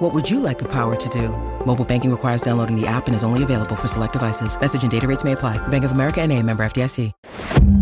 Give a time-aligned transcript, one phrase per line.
[0.00, 1.28] What would you like the power to do?
[1.66, 4.58] Mobile banking requires downloading the app and is only available for select devices.
[4.58, 5.58] Message and data rates may apply.
[5.68, 7.12] Bank of America and a member FDIC.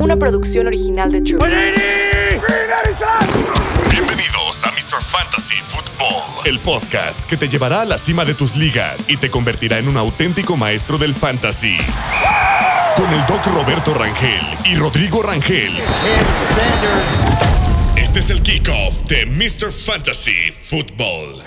[0.01, 1.39] Una producción original de True.
[3.89, 5.01] Bienvenidos a Mr.
[5.01, 9.31] Fantasy Football, el podcast que te llevará a la cima de tus ligas y te
[9.31, 11.77] convertirá en un auténtico maestro del fantasy.
[12.97, 15.73] Con el doc Roberto Rangel y Rodrigo Rangel.
[17.95, 19.71] Este es el kickoff de Mr.
[19.71, 21.45] Fantasy Football.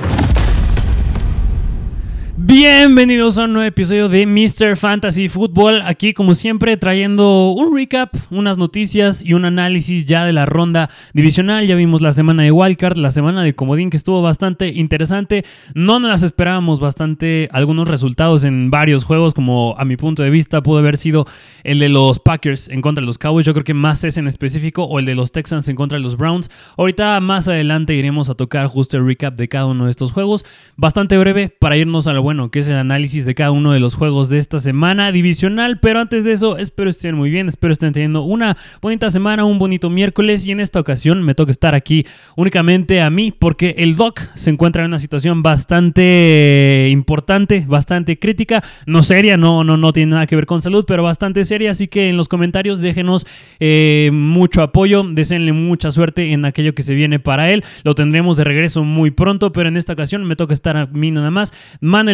[2.44, 4.76] Bienvenidos a un nuevo episodio de Mr.
[4.76, 5.84] Fantasy Football.
[5.86, 10.90] Aquí, como siempre, trayendo un recap, unas noticias y un análisis ya de la ronda
[11.14, 11.68] divisional.
[11.68, 15.46] Ya vimos la semana de Wildcard, la semana de Comodín, que estuvo bastante interesante.
[15.76, 17.48] No nos las esperábamos bastante.
[17.52, 21.28] Algunos resultados en varios juegos, como a mi punto de vista, pudo haber sido
[21.64, 23.46] el de los Packers en contra de los Cowboys.
[23.46, 26.04] Yo creo que más es en específico, o el de los Texans en contra de
[26.04, 26.50] los Browns.
[26.76, 30.44] Ahorita, más adelante, iremos a tocar justo el recap de cada uno de estos juegos.
[30.76, 33.82] Bastante breve para irnos a lo bueno, que es el análisis de cada uno de
[33.82, 35.82] los juegos de esta semana divisional.
[35.82, 39.60] Pero antes de eso, espero estén muy bien, espero estén teniendo una bonita semana, un
[39.60, 40.48] bonito miércoles.
[40.48, 42.06] Y en esta ocasión me toca estar aquí
[42.38, 48.64] únicamente a mí, porque el Doc se encuentra en una situación bastante importante, bastante crítica,
[48.86, 51.72] no seria, no, no, no tiene nada que ver con salud, pero bastante seria.
[51.72, 53.28] Así que en los comentarios déjenos
[53.60, 57.66] eh, mucho apoyo, deseenle mucha suerte en aquello que se viene para él.
[57.84, 61.12] Lo tendremos de regreso muy pronto, pero en esta ocasión me toca estar a mí
[61.12, 61.54] nada más.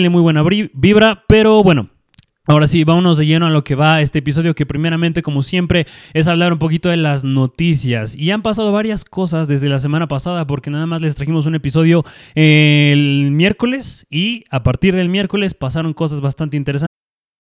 [0.10, 1.90] Muy buena vibra, pero bueno,
[2.50, 5.86] Ahora sí, vámonos de lleno a lo que va este episodio, que primeramente, como siempre,
[6.14, 8.16] es hablar un poquito de las noticias.
[8.16, 11.56] Y han pasado varias cosas desde la semana pasada, porque nada más les trajimos un
[11.56, 16.97] episodio el miércoles y a partir del miércoles pasaron cosas bastante interesantes.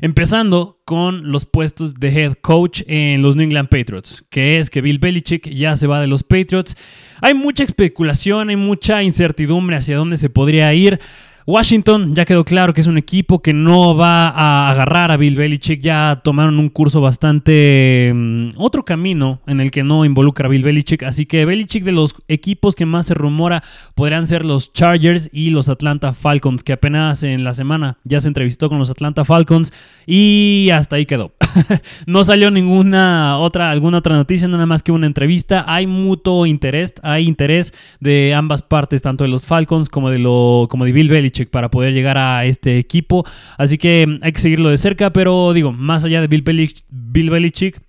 [0.00, 4.80] Empezando con los puestos de head coach en los New England Patriots, que es que
[4.80, 6.76] Bill Belichick ya se va de los Patriots.
[7.20, 10.98] Hay mucha especulación, hay mucha incertidumbre hacia dónde se podría ir.
[11.46, 15.36] Washington ya quedó claro que es un equipo que no va a agarrar a Bill
[15.36, 15.80] Belichick.
[15.80, 18.12] Ya tomaron un curso bastante.
[18.14, 21.02] Mm, otro camino en el que no involucra a Bill Belichick.
[21.02, 23.62] Así que Belichick, de los equipos que más se rumora,
[23.94, 28.28] podrían ser los Chargers y los Atlanta Falcons, que apenas en la semana ya se
[28.28, 29.72] entrevistó con los Atlanta Falcons
[30.06, 31.32] y hasta ahí quedó.
[32.06, 35.64] no salió ninguna otra, alguna otra noticia, nada más que una entrevista.
[35.66, 40.66] Hay mutuo interés, hay interés de ambas partes, tanto de los Falcons como de, lo,
[40.70, 43.24] como de Bill Belichick para poder llegar a este equipo.
[43.58, 47.80] Así que hay que seguirlo de cerca, pero digo, más allá de Bill, Belichick,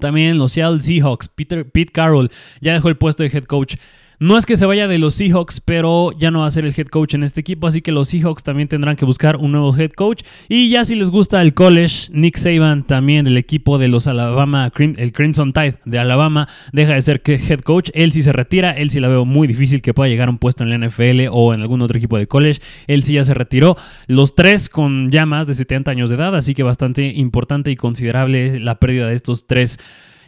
[0.00, 3.76] también los Seattle Seahawks, Peter, Pete Carroll ya dejó el puesto de head coach.
[4.20, 6.74] No es que se vaya de los Seahawks, pero ya no va a ser el
[6.76, 9.76] head coach en este equipo, así que los Seahawks también tendrán que buscar un nuevo
[9.76, 10.22] head coach.
[10.48, 14.70] Y ya si les gusta el college, Nick Saban también del equipo de los Alabama,
[14.76, 17.90] el Crimson Tide de Alabama, deja de ser head coach.
[17.94, 20.38] Él sí se retira, él sí la veo muy difícil que pueda llegar a un
[20.38, 22.60] puesto en la NFL o en algún otro equipo de college.
[22.86, 23.76] Él sí ya se retiró.
[24.06, 27.76] Los tres con ya más de 70 años de edad, así que bastante importante y
[27.76, 29.78] considerable la pérdida de estos tres.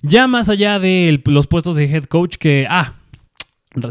[0.03, 2.95] Ya más allá de los puestos de head coach que, ah,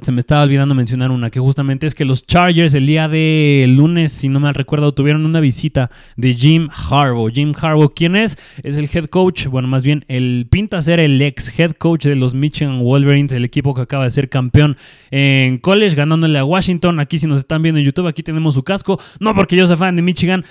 [0.01, 3.65] se me estaba olvidando mencionar una, que justamente es que los Chargers el día de
[3.69, 7.31] lunes, si no mal recuerdo, tuvieron una visita de Jim Harbaugh.
[7.31, 8.37] Jim Harbaugh, ¿quién es?
[8.63, 12.15] Es el head coach, bueno, más bien, el pinta ser el ex head coach de
[12.15, 14.77] los Michigan Wolverines, el equipo que acaba de ser campeón
[15.11, 16.99] en college, ganándole a Washington.
[16.99, 18.99] Aquí si nos están viendo en YouTube, aquí tenemos su casco.
[19.19, 20.45] No porque yo sea fan de Michigan,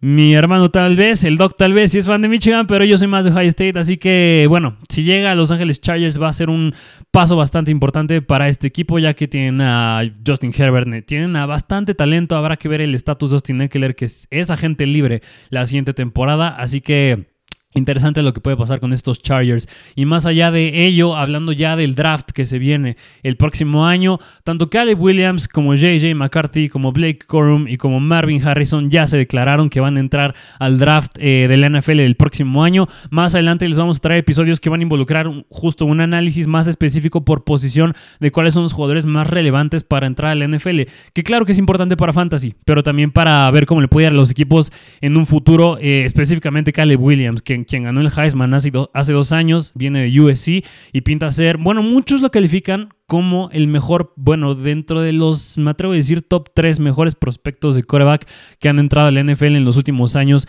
[0.00, 2.96] mi hermano tal vez, el Doc tal vez, si es fan de Michigan, pero yo
[2.96, 6.28] soy más de Ohio State, así que bueno, si llega a Los Ángeles Chargers va
[6.28, 6.72] a ser un
[7.10, 11.94] paso bastante importante para este equipo, ya que tienen a Justin Herbert, tienen a bastante
[11.94, 15.94] talento, habrá que ver el estatus de Austin Eckler, que es agente libre la siguiente
[15.94, 17.37] temporada, así que
[17.78, 19.68] Interesante lo que puede pasar con estos Chargers.
[19.94, 24.18] Y más allá de ello, hablando ya del draft que se viene el próximo año,
[24.44, 29.16] tanto Caleb Williams como JJ McCarthy, como Blake Corum y como Marvin Harrison ya se
[29.16, 32.88] declararon que van a entrar al draft eh, de la NFL del próximo año.
[33.10, 36.66] Más adelante les vamos a traer episodios que van a involucrar justo un análisis más
[36.66, 40.82] específico por posición de cuáles son los jugadores más relevantes para entrar a la NFL.
[41.12, 44.12] Que claro que es importante para Fantasy, pero también para ver cómo le puede ir
[44.12, 48.54] a los equipos en un futuro, eh, específicamente Caleb Williams, que quien ganó el Heisman
[48.54, 53.68] hace, dos años, viene de USC y pinta ser, bueno, muchos lo califican como el
[53.68, 58.28] mejor, bueno, dentro de los, me atrevo a decir, top 3 mejores prospectos de coreback
[58.58, 60.46] que han entrado al NFL en los últimos años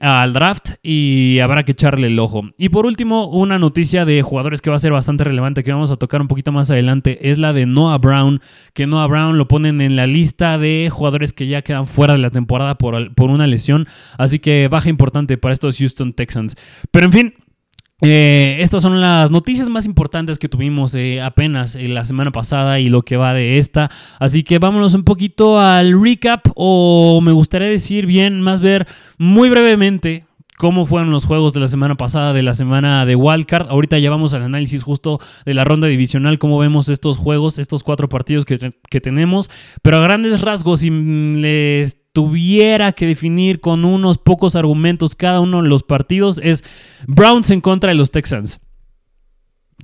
[0.00, 2.42] al draft y habrá que echarle el ojo.
[2.58, 5.92] Y por último, una noticia de jugadores que va a ser bastante relevante que vamos
[5.92, 8.40] a tocar un poquito más adelante es la de Noah Brown,
[8.74, 12.18] que Noah Brown lo ponen en la lista de jugadores que ya quedan fuera de
[12.18, 13.86] la temporada por, por una lesión,
[14.18, 16.56] así que baja importante para estos Houston Texans.
[16.90, 17.34] Pero en fin,
[18.04, 22.80] eh, estas son las noticias más importantes que tuvimos eh, apenas eh, la semana pasada
[22.80, 23.92] y lo que va de esta.
[24.18, 28.88] Así que vámonos un poquito al recap o me gustaría decir bien, más ver
[29.18, 30.26] muy brevemente
[30.58, 33.68] cómo fueron los juegos de la semana pasada, de la semana de Wildcard.
[33.68, 37.84] Ahorita ya vamos al análisis justo de la ronda divisional, cómo vemos estos juegos, estos
[37.84, 39.48] cuatro partidos que, que tenemos.
[39.80, 45.62] Pero a grandes rasgos, si les tuviera que definir con unos pocos argumentos cada uno
[45.62, 46.64] de los partidos es
[47.06, 48.60] Browns en contra de los Texans.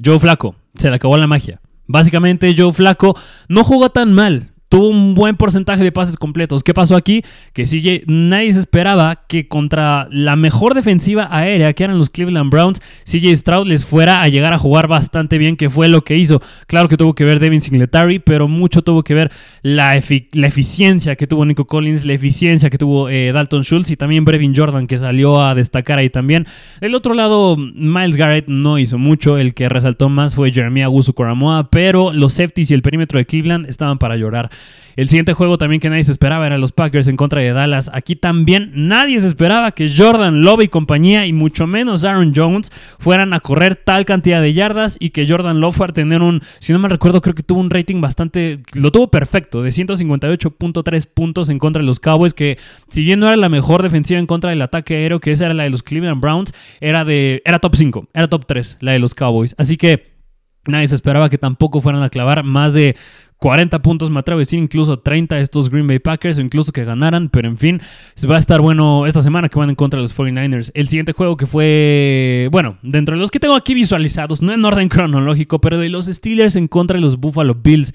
[0.03, 1.61] Joe Flaco, se le acabó la magia.
[1.87, 3.17] Básicamente Joe Flaco
[3.49, 6.63] no jugó tan mal tuvo un buen porcentaje de pases completos.
[6.63, 7.23] ¿Qué pasó aquí?
[7.53, 12.51] Que CJ, nadie se esperaba que contra la mejor defensiva aérea que eran los Cleveland
[12.51, 16.17] Browns, CJ Stroud les fuera a llegar a jugar bastante bien, que fue lo que
[16.17, 16.43] hizo.
[16.67, 19.33] Claro que tuvo que ver Devin Singletary, pero mucho tuvo que ver
[19.63, 24.25] la, eficiencia que tuvo Nico Collins, la eficiencia que tuvo eh, Dalton Schultz y también
[24.25, 26.47] Brevin Jordan, que salió a destacar ahí también.
[26.81, 31.15] Del otro lado, Miles Garrett no hizo mucho, el que resaltó más fue Jeremiah Agusu
[31.15, 34.51] Coramoa, pero los safeties y el perímetro de Cleveland estaban para llorar.
[34.99, 37.89] El siguiente juego también que nadie se esperaba era los Packers en contra de Dallas.
[37.95, 42.73] Aquí también nadie se esperaba que Jordan Love y compañía, y mucho menos Aaron Jones,
[42.99, 46.43] fueran a correr tal cantidad de yardas y que Jordan Love fuera a tener un,
[46.59, 51.09] si no me recuerdo, creo que tuvo un rating bastante, lo tuvo perfecto, de 158.3
[51.15, 52.59] puntos en contra de los Cowboys, que
[52.89, 55.55] si bien no era la mejor defensiva en contra del ataque aéreo, que esa era
[55.55, 58.99] la de los Cleveland Browns, era de, era top 5, era top 3 la de
[58.99, 59.55] los Cowboys.
[59.59, 60.19] Así que
[60.67, 62.97] nadie se esperaba que tampoco fueran a clavar más de
[63.39, 67.49] 40 puntos, me atrevo incluso 30 estos Green Bay Packers o incluso que ganaran, pero
[67.49, 67.81] en fin,
[68.29, 70.73] va a estar bueno esta semana que van en contra de los 49ers.
[70.75, 74.65] El siguiente juego que fue, bueno, dentro de los que tengo aquí visualizados, no en
[74.65, 77.95] orden cronológico, pero de los Steelers en contra de los Buffalo Bills.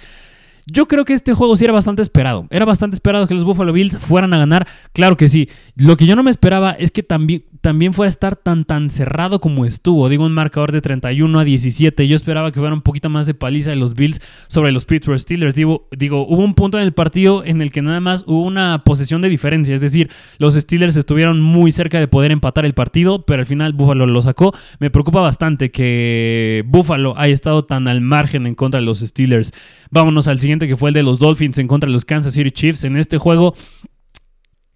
[0.65, 2.47] Yo creo que este juego sí era bastante esperado.
[2.49, 4.67] Era bastante esperado que los Buffalo Bills fueran a ganar.
[4.93, 5.49] Claro que sí.
[5.75, 8.89] Lo que yo no me esperaba es que también, también fuera a estar tan tan
[8.89, 10.07] cerrado como estuvo.
[10.07, 12.07] Digo, un marcador de 31 a 17.
[12.07, 15.19] Yo esperaba que fuera un poquito más de paliza de los Bills sobre los Pittsburgh
[15.19, 15.55] Steelers.
[15.55, 18.83] Digo, digo, hubo un punto en el partido en el que nada más hubo una
[18.85, 19.75] posesión de diferencia.
[19.75, 23.73] Es decir, los Steelers estuvieron muy cerca de poder empatar el partido, pero al final
[23.73, 24.53] Buffalo lo sacó.
[24.79, 29.51] Me preocupa bastante que Buffalo haya estado tan al margen en contra de los Steelers.
[29.91, 32.51] Vámonos al siguiente que fue el de los Dolphins en contra de los Kansas City
[32.51, 32.83] Chiefs.
[32.83, 33.55] En este juego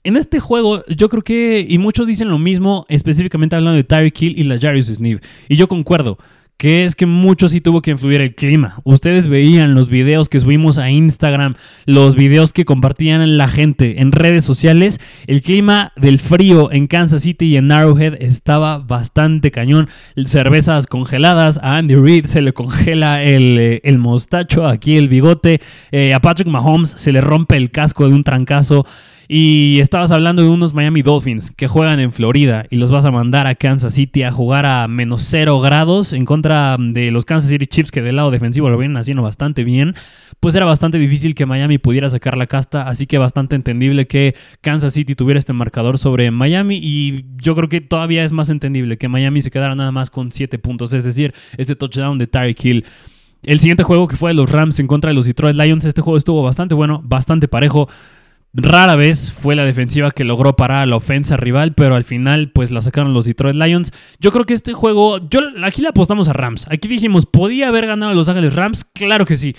[0.03, 4.21] en este juego, yo creo que, y muchos dicen lo mismo, específicamente hablando de Tyreek
[4.21, 5.19] Hill y la Jarius Sneed,
[5.49, 6.17] y yo concuerdo
[6.57, 8.81] que es que mucho sí tuvo que influir el clima.
[8.83, 11.55] Ustedes veían los videos que subimos a Instagram,
[11.85, 14.99] los videos que compartían la gente en redes sociales.
[15.27, 19.87] El clima del frío en Kansas City y en Arrowhead estaba bastante cañón.
[20.25, 25.61] Cervezas congeladas, a Andy Reid se le congela el, eh, el mostacho, aquí el bigote.
[25.91, 28.85] Eh, a Patrick Mahomes se le rompe el casco de un trancazo.
[29.29, 33.11] Y estabas hablando de unos Miami Dolphins que juegan en Florida y los vas a
[33.11, 37.49] mandar a Kansas City a jugar a menos cero grados en contra de los Kansas
[37.49, 39.95] City Chiefs que del lado defensivo lo vienen haciendo bastante bien.
[40.39, 44.33] Pues era bastante difícil que Miami pudiera sacar la casta, así que bastante entendible que
[44.61, 48.97] Kansas City tuviera este marcador sobre Miami y yo creo que todavía es más entendible
[48.97, 52.63] que Miami se quedara nada más con 7 puntos, es decir, este touchdown de Tyreek
[52.63, 52.85] Hill.
[53.43, 56.01] El siguiente juego que fue de los Rams en contra de los Detroit Lions, este
[56.01, 57.89] juego estuvo bastante bueno, bastante parejo.
[58.53, 62.71] Rara vez fue la defensiva que logró parar la ofensa rival, pero al final pues
[62.71, 63.91] la sacaron los Detroit Lions.
[64.19, 66.65] Yo creo que este juego, yo aquí le apostamos a Rams.
[66.69, 68.83] Aquí dijimos, ¿podía haber ganado a Los Ángeles Rams?
[68.83, 69.55] Claro que sí.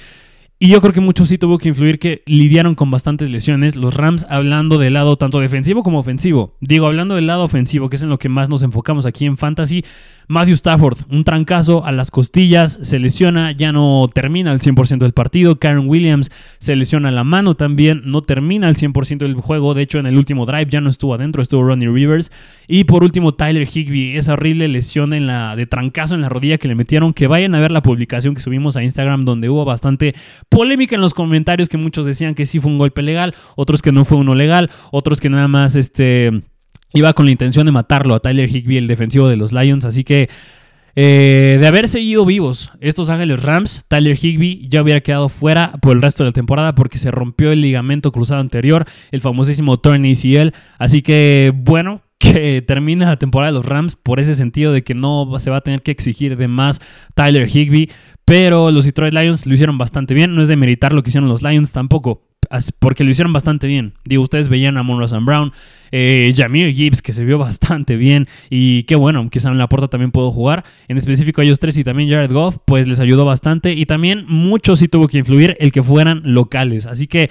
[0.60, 3.76] Y yo creo que mucho sí tuvo que influir que lidiaron con bastantes lesiones.
[3.76, 6.56] Los Rams hablando del lado tanto defensivo como ofensivo.
[6.60, 9.36] Digo, hablando del lado ofensivo, que es en lo que más nos enfocamos aquí en
[9.36, 9.84] Fantasy.
[10.30, 15.14] Matthew Stafford, un trancazo a las costillas, se lesiona, ya no termina el 100% del
[15.14, 15.58] partido.
[15.58, 19.72] Karen Williams se lesiona la mano también, no termina el 100% del juego.
[19.72, 22.30] De hecho, en el último drive ya no estuvo adentro, estuvo Ronnie Rivers.
[22.66, 26.58] Y por último, Tyler Higby, esa horrible lesión en la, de trancazo en la rodilla
[26.58, 27.14] que le metieron.
[27.14, 30.14] Que vayan a ver la publicación que subimos a Instagram, donde hubo bastante
[30.50, 33.92] polémica en los comentarios, que muchos decían que sí fue un golpe legal, otros que
[33.92, 36.42] no fue uno legal, otros que nada más este
[36.92, 39.84] iba con la intención de matarlo a Tyler Higby, el defensivo de los Lions.
[39.84, 40.28] Así que
[41.00, 45.94] eh, de haber seguido vivos estos Ángeles Rams, Tyler Higby ya hubiera quedado fuera por
[45.94, 50.04] el resto de la temporada porque se rompió el ligamento cruzado anterior, el famosísimo torn
[50.04, 50.52] ACL.
[50.78, 54.94] Así que bueno, que termina la temporada de los Rams por ese sentido de que
[54.94, 56.80] no se va a tener que exigir de más
[57.14, 57.90] Tyler Higby.
[58.24, 60.34] Pero los Detroit Lions lo hicieron bastante bien.
[60.34, 62.27] No es de meritar lo que hicieron los Lions tampoco
[62.78, 63.94] porque lo hicieron bastante bien.
[64.04, 65.52] Digo, ustedes veían a Monroe Brown,
[65.92, 69.88] eh, Jamir Gibbs, que se vio bastante bien, y qué bueno, que en la puerta
[69.88, 70.64] también puedo jugar.
[70.88, 73.72] En específico, ellos tres y también Jared Goff, pues les ayudó bastante.
[73.72, 76.86] Y también mucho sí tuvo que influir el que fueran locales.
[76.86, 77.30] Así que.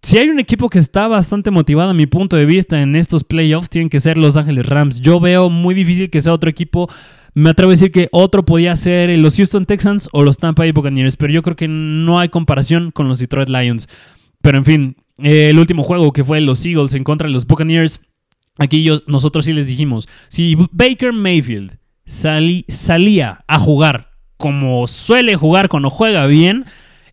[0.00, 3.24] Si hay un equipo que está bastante motivado a mi punto de vista en estos
[3.24, 5.00] playoffs, tienen que ser Los Ángeles Rams.
[5.00, 6.88] Yo veo muy difícil que sea otro equipo
[7.38, 10.72] me atrevo a decir que otro podía ser los Houston Texans o los Tampa Bay
[10.72, 13.88] Buccaneers, pero yo creo que no hay comparación con los Detroit Lions.
[14.48, 17.46] Pero en fin, eh, el último juego que fue los Eagles en contra de los
[17.46, 18.00] Buccaneers,
[18.56, 21.76] aquí yo, nosotros sí les dijimos, si Baker Mayfield
[22.06, 26.64] salía a jugar como suele jugar cuando juega bien,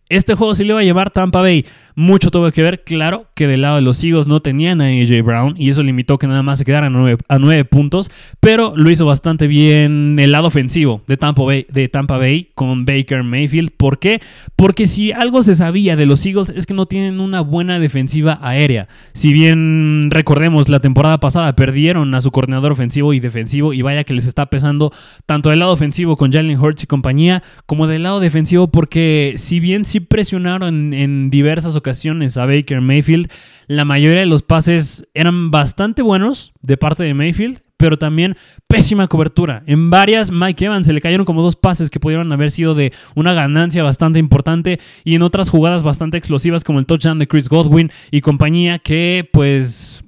[0.08, 1.64] este juego sí le va a llevar Tampa Bay.
[1.96, 5.22] Mucho tuvo que ver, claro, que del lado de los Eagles no tenían a AJ
[5.24, 9.06] Brown y eso limitó que nada más se quedaran a nueve, puntos, pero lo hizo
[9.06, 13.70] bastante bien el lado ofensivo de Tampa, Bay, de Tampa Bay con Baker Mayfield.
[13.76, 14.20] ¿Por qué?
[14.56, 18.38] Porque si algo se sabía de los Eagles es que no tienen una buena defensiva
[18.42, 18.88] aérea.
[19.12, 24.04] Si bien recordemos la temporada pasada perdieron a su coordinador ofensivo y defensivo y vaya
[24.04, 24.92] que les está pesando
[25.24, 29.60] tanto del lado ofensivo con Jalen Hurts y compañía como del lado defensivo porque si
[29.60, 33.30] bien presionaron en diversas ocasiones a Baker Mayfield.
[33.66, 38.36] La mayoría de los pases eran bastante buenos de parte de Mayfield, pero también
[38.68, 39.62] pésima cobertura.
[39.66, 42.92] En varias, Mike Evans se le cayeron como dos pases que pudieron haber sido de
[43.14, 47.48] una ganancia bastante importante y en otras jugadas bastante explosivas como el touchdown de Chris
[47.48, 50.05] Godwin y compañía que pues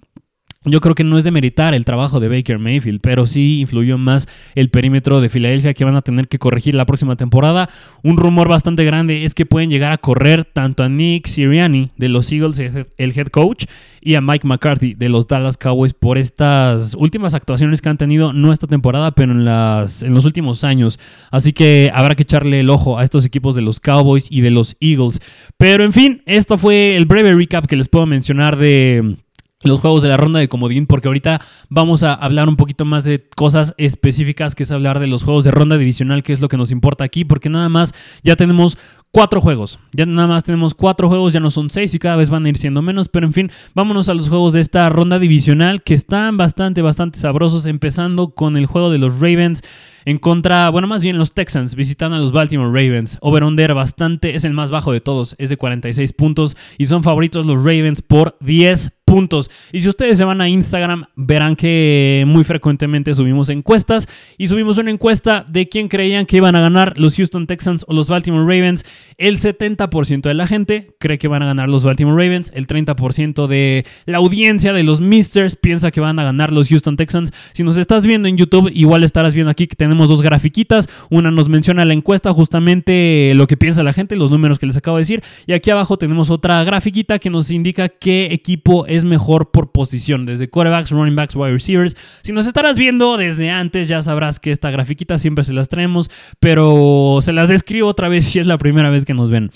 [0.70, 3.98] yo creo que no es de meritar el trabajo de Baker Mayfield, pero sí influyó
[3.98, 7.68] más el perímetro de Filadelfia que van a tener que corregir la próxima temporada.
[8.02, 12.08] Un rumor bastante grande es que pueden llegar a correr tanto a Nick Sirianni de
[12.08, 13.64] los Eagles, el head coach,
[14.00, 18.32] y a Mike McCarthy de los Dallas Cowboys por estas últimas actuaciones que han tenido,
[18.32, 20.98] no esta temporada, pero en, las, en los últimos años.
[21.30, 24.50] Así que habrá que echarle el ojo a estos equipos de los Cowboys y de
[24.50, 25.20] los Eagles.
[25.56, 29.16] Pero en fin, esto fue el breve recap que les puedo mencionar de
[29.64, 33.04] los juegos de la ronda de comodín, porque ahorita vamos a hablar un poquito más
[33.04, 36.48] de cosas específicas, que es hablar de los juegos de ronda divisional, que es lo
[36.48, 38.78] que nos importa aquí, porque nada más ya tenemos
[39.10, 39.78] cuatro juegos.
[39.92, 42.48] Ya nada más tenemos cuatro juegos, ya no son seis y cada vez van a
[42.48, 43.08] ir siendo menos.
[43.08, 47.18] Pero en fin, vámonos a los juegos de esta ronda divisional que están bastante, bastante
[47.18, 47.66] sabrosos.
[47.66, 49.62] Empezando con el juego de los Ravens
[50.04, 53.18] en contra, bueno, más bien los Texans visitan a los Baltimore Ravens.
[53.20, 57.44] Over-under bastante, es el más bajo de todos, es de 46 puntos y son favoritos
[57.44, 59.50] los Ravens por 10 puntos.
[59.72, 64.78] Y si ustedes se van a Instagram, verán que muy frecuentemente subimos encuestas y subimos
[64.78, 68.44] una encuesta de quién creían que iban a ganar los Houston Texans o los Baltimore
[68.44, 68.84] Ravens.
[69.16, 73.46] El 70% de la gente cree que van a ganar los Baltimore Ravens, el 30%
[73.46, 77.32] de la audiencia de los Misters piensa que van a ganar los Houston Texans.
[77.52, 80.88] Si nos estás viendo en YouTube, igual estarás viendo aquí que tenemos dos grafiquitas.
[81.10, 84.76] Una nos menciona la encuesta, justamente lo que piensa la gente, los números que les
[84.76, 85.22] acabo de decir.
[85.46, 90.26] Y aquí abajo tenemos otra grafiquita que nos indica qué equipo es mejor por posición,
[90.26, 91.96] desde quarterbacks, running backs, wide receivers.
[92.22, 96.10] Si nos estarás viendo desde antes, ya sabrás que esta grafiquita siempre se las traemos,
[96.40, 99.50] pero se las describo otra vez si es la primera vez que nos ven.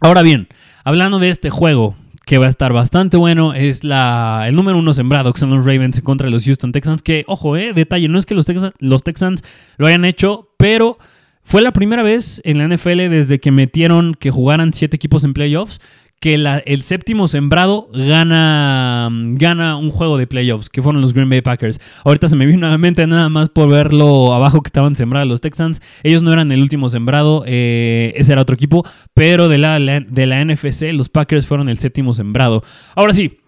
[0.00, 0.48] Ahora bien,
[0.84, 1.96] hablando de este juego,
[2.28, 3.54] que va a estar bastante bueno.
[3.54, 7.02] Es la, el número uno sembrado, que los Ravens contra los Houston Texans.
[7.02, 8.46] Que, ojo, eh, detalle, no es que los,
[8.80, 9.42] los Texans
[9.78, 10.98] lo hayan hecho, pero
[11.42, 15.32] fue la primera vez en la NFL desde que metieron que jugaran siete equipos en
[15.32, 15.80] playoffs
[16.20, 21.42] que el séptimo sembrado gana, gana un juego de playoffs, que fueron los Green Bay
[21.42, 21.80] Packers.
[22.04, 25.80] Ahorita se me vino nuevamente nada más por verlo abajo que estaban sembrados los Texans.
[26.02, 28.84] Ellos no eran el último sembrado, eh, ese era otro equipo,
[29.14, 32.64] pero de la, de la NFC los Packers fueron el séptimo sembrado.
[32.96, 33.38] Ahora sí,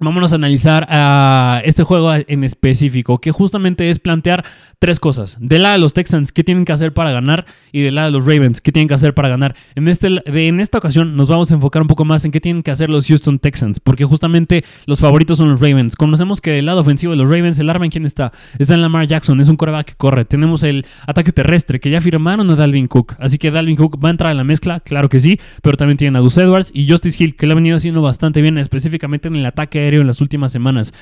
[0.00, 4.44] Vámonos a analizar a este juego en específico, que justamente es plantear
[4.78, 5.36] tres cosas.
[5.40, 7.46] De lado de los Texans, ¿qué tienen que hacer para ganar?
[7.72, 9.56] Y de lado de los Ravens, ¿qué tienen que hacer para ganar?
[9.74, 12.62] En, este, en esta ocasión nos vamos a enfocar un poco más en qué tienen
[12.62, 15.96] que hacer los Houston Texans, porque justamente los favoritos son los Ravens.
[15.96, 18.30] Conocemos que del lado ofensivo de los Ravens, el arma en quién está.
[18.60, 20.24] Está en Lamar Jackson, es un coreback que corre.
[20.24, 23.16] Tenemos el ataque terrestre, que ya firmaron a Dalvin Cook.
[23.18, 25.96] Así que Dalvin Cook va a entrar a la mezcla, claro que sí, pero también
[25.96, 29.26] tienen a Gus Edwards y Justice Hill, que lo ha venido haciendo bastante bien, específicamente
[29.26, 30.92] en el ataque en las últimas semanas.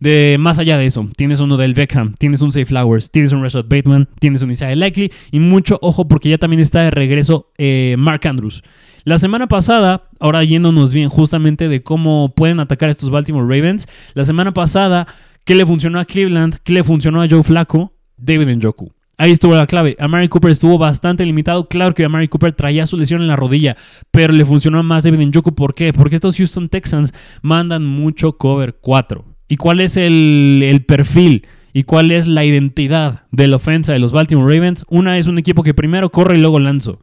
[0.00, 3.42] De, más allá de eso, tienes uno del Beckham, tienes un Safe Flowers, tienes un
[3.42, 7.52] Rashad Bateman, tienes un Isaiah Likely y mucho ojo porque ya también está de regreso
[7.58, 8.62] eh, Mark Andrews.
[9.04, 14.24] La semana pasada, ahora yéndonos bien justamente de cómo pueden atacar estos Baltimore Ravens, la
[14.24, 15.06] semana pasada,
[15.44, 16.56] ¿qué le funcionó a Cleveland?
[16.64, 17.92] ¿Qué le funcionó a Joe Flacco?
[18.16, 18.95] David Njoku.
[19.18, 19.96] Ahí estuvo la clave.
[19.98, 21.68] Amari Cooper estuvo bastante limitado.
[21.68, 23.76] Claro que Amari Cooper traía su lesión en la rodilla,
[24.10, 25.54] pero le funcionó más David Njoku.
[25.54, 25.94] ¿Por qué?
[25.94, 29.24] Porque estos Houston Texans mandan mucho cover 4.
[29.48, 31.46] ¿Y cuál es el, perfil?
[31.72, 34.84] ¿Y cuál es la identidad de la ofensa de los Baltimore Ravens?
[34.88, 37.00] Una es un equipo que primero corre y luego lanzo.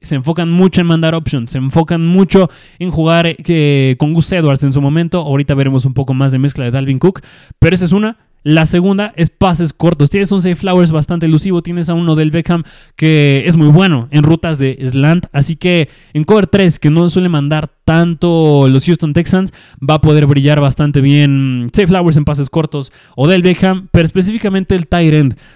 [0.00, 4.62] Se enfocan mucho en mandar options, se enfocan mucho en jugar eh, con Gus Edwards
[4.62, 5.18] en su momento.
[5.20, 7.20] Ahorita veremos un poco más de mezcla de Dalvin Cook,
[7.58, 8.16] pero esa es una.
[8.42, 10.10] La segunda es pases cortos.
[10.10, 11.62] Tienes un Safe Flowers bastante elusivo.
[11.62, 12.64] Tienes a uno del Beckham
[12.96, 15.26] que es muy bueno en rutas de slant.
[15.32, 20.00] Así que en cover 3, que no suele mandar tanto los Houston Texans, va a
[20.00, 24.86] poder brillar bastante bien Safe Flowers en pases cortos o del Beckham, pero específicamente el
[24.86, 25.12] tight.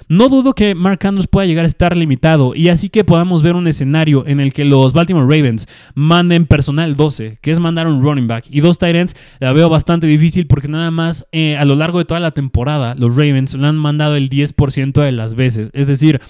[0.08, 3.54] No dudo que Mark Andrews pueda llegar a estar limitado y así que podamos ver
[3.54, 8.02] un escenario en el que los Baltimore Ravens manden personal 12, que es mandar un
[8.02, 9.12] running back y dos tight.
[9.40, 12.94] La veo bastante difícil porque nada más eh, a lo largo de toda la temporada
[12.96, 15.70] los Ravens lo han mandado el 10% de las veces.
[15.72, 16.20] Es decir,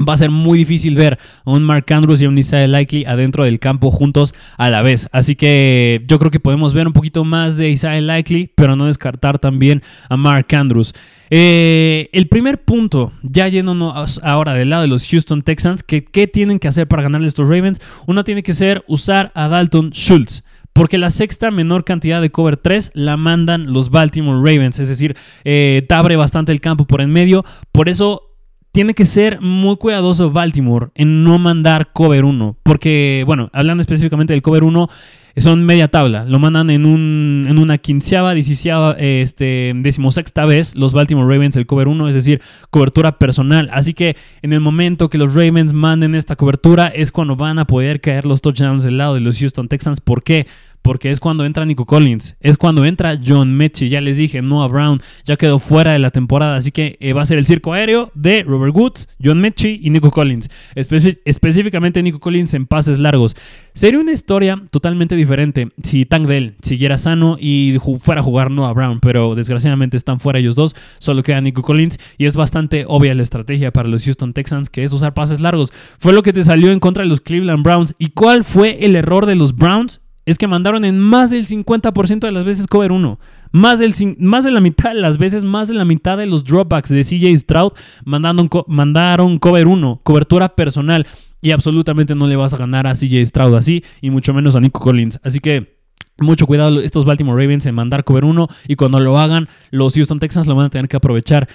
[0.00, 3.04] Va a ser muy difícil ver a un Mark Andrews y a un Isaiah Likely
[3.04, 5.08] adentro del campo juntos a la vez.
[5.12, 8.86] Así que yo creo que podemos ver un poquito más de Isaiah Likely, pero no
[8.86, 10.94] descartar también a Mark Andrews.
[11.28, 16.26] Eh, el primer punto, ya yéndonos ahora del lado de los Houston Texans, que qué
[16.26, 20.42] tienen que hacer para ganarle estos Ravens, uno tiene que ser usar a Dalton Schultz.
[20.72, 24.78] Porque la sexta menor cantidad de cover 3 la mandan los Baltimore Ravens.
[24.78, 27.44] Es decir, eh, te abre bastante el campo por en medio.
[27.72, 28.31] Por eso
[28.72, 32.56] tiene que ser muy cuidadoso Baltimore en no mandar cover 1.
[32.62, 34.88] Porque, bueno, hablando específicamente del cover 1,
[35.36, 36.24] son media tabla.
[36.24, 41.66] Lo mandan en, un, en una quinceava, diecisava, este, decimosexta vez los Baltimore Ravens el
[41.66, 43.68] cover 1, es decir, cobertura personal.
[43.72, 47.66] Así que en el momento que los Ravens manden esta cobertura es cuando van a
[47.66, 50.00] poder caer los touchdowns del lado de los Houston Texans.
[50.00, 50.46] ¿Por qué?
[50.82, 54.68] Porque es cuando entra Nico Collins, es cuando entra John Mechie, ya les dije, Noah
[54.68, 57.72] Brown ya quedó fuera de la temporada, así que eh, va a ser el circo
[57.72, 63.36] aéreo de Robert Woods, John Mechie y Nico Collins, específicamente Nico Collins en pases largos.
[63.74, 68.72] Sería una historia totalmente diferente si Tank Dell siguiera sano y fuera a jugar Noah
[68.72, 73.14] Brown, pero desgraciadamente están fuera ellos dos, solo queda Nico Collins y es bastante obvia
[73.14, 75.72] la estrategia para los Houston Texans que es usar pases largos.
[75.98, 77.94] Fue lo que te salió en contra de los Cleveland Browns.
[77.98, 80.00] ¿Y cuál fue el error de los Browns?
[80.24, 83.18] Es que mandaron en más del 50% de las veces cover 1.
[83.52, 86.44] Más, del, más de la mitad de las veces, más de la mitad de los
[86.44, 87.72] dropbacks de CJ Stroud
[88.04, 91.06] mandaron, mandaron cover 1, cobertura personal.
[91.40, 94.60] Y absolutamente no le vas a ganar a CJ Stroud así, y mucho menos a
[94.60, 95.18] Nico Collins.
[95.24, 95.82] Así que
[96.18, 100.18] mucho cuidado estos Baltimore Ravens en mandar cover 1 y cuando lo hagan los Houston
[100.18, 101.48] Texans lo van a tener que aprovechar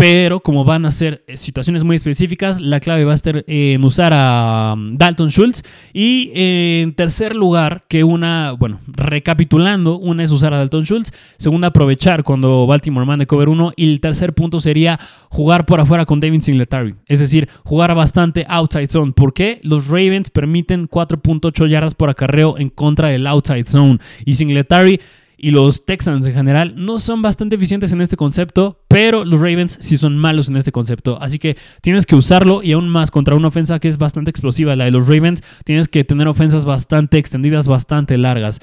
[0.00, 3.84] pero como van a ser eh, situaciones muy específicas, la clave va a estar en
[3.84, 5.62] usar a um, Dalton Schultz.
[5.92, 11.68] Y en tercer lugar, que una, bueno, recapitulando, una es usar a Dalton Schultz, segunda
[11.68, 16.18] aprovechar cuando Baltimore mande cover 1 y el tercer punto sería jugar por afuera con
[16.18, 19.12] David Singletary, es decir, jugar bastante outside zone.
[19.12, 19.58] ¿Por qué?
[19.62, 24.98] Los Ravens permiten 4.8 yardas por acarreo en contra del outside zone y Singletary
[25.40, 29.78] y los Texans en general no son bastante eficientes en este concepto, pero los Ravens
[29.80, 31.20] sí son malos en este concepto.
[31.20, 34.76] Así que tienes que usarlo y aún más contra una ofensa que es bastante explosiva,
[34.76, 38.60] la de los Ravens, tienes que tener ofensas bastante extendidas, bastante largas.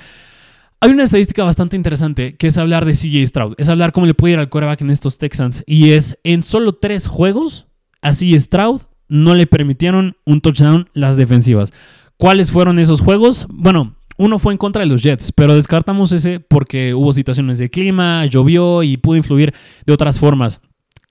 [0.80, 4.14] Hay una estadística bastante interesante que es hablar de CJ Stroud, es hablar cómo le
[4.14, 7.66] puede ir al quarterback en estos Texans y es en solo tres juegos
[8.02, 11.74] a CJ Stroud no le permitieron un touchdown las defensivas.
[12.18, 13.48] ¿Cuáles fueron esos juegos?
[13.50, 17.70] Bueno, uno fue en contra de los Jets, pero descartamos ese porque hubo situaciones de
[17.70, 19.54] clima, llovió y pudo influir
[19.86, 20.60] de otras formas.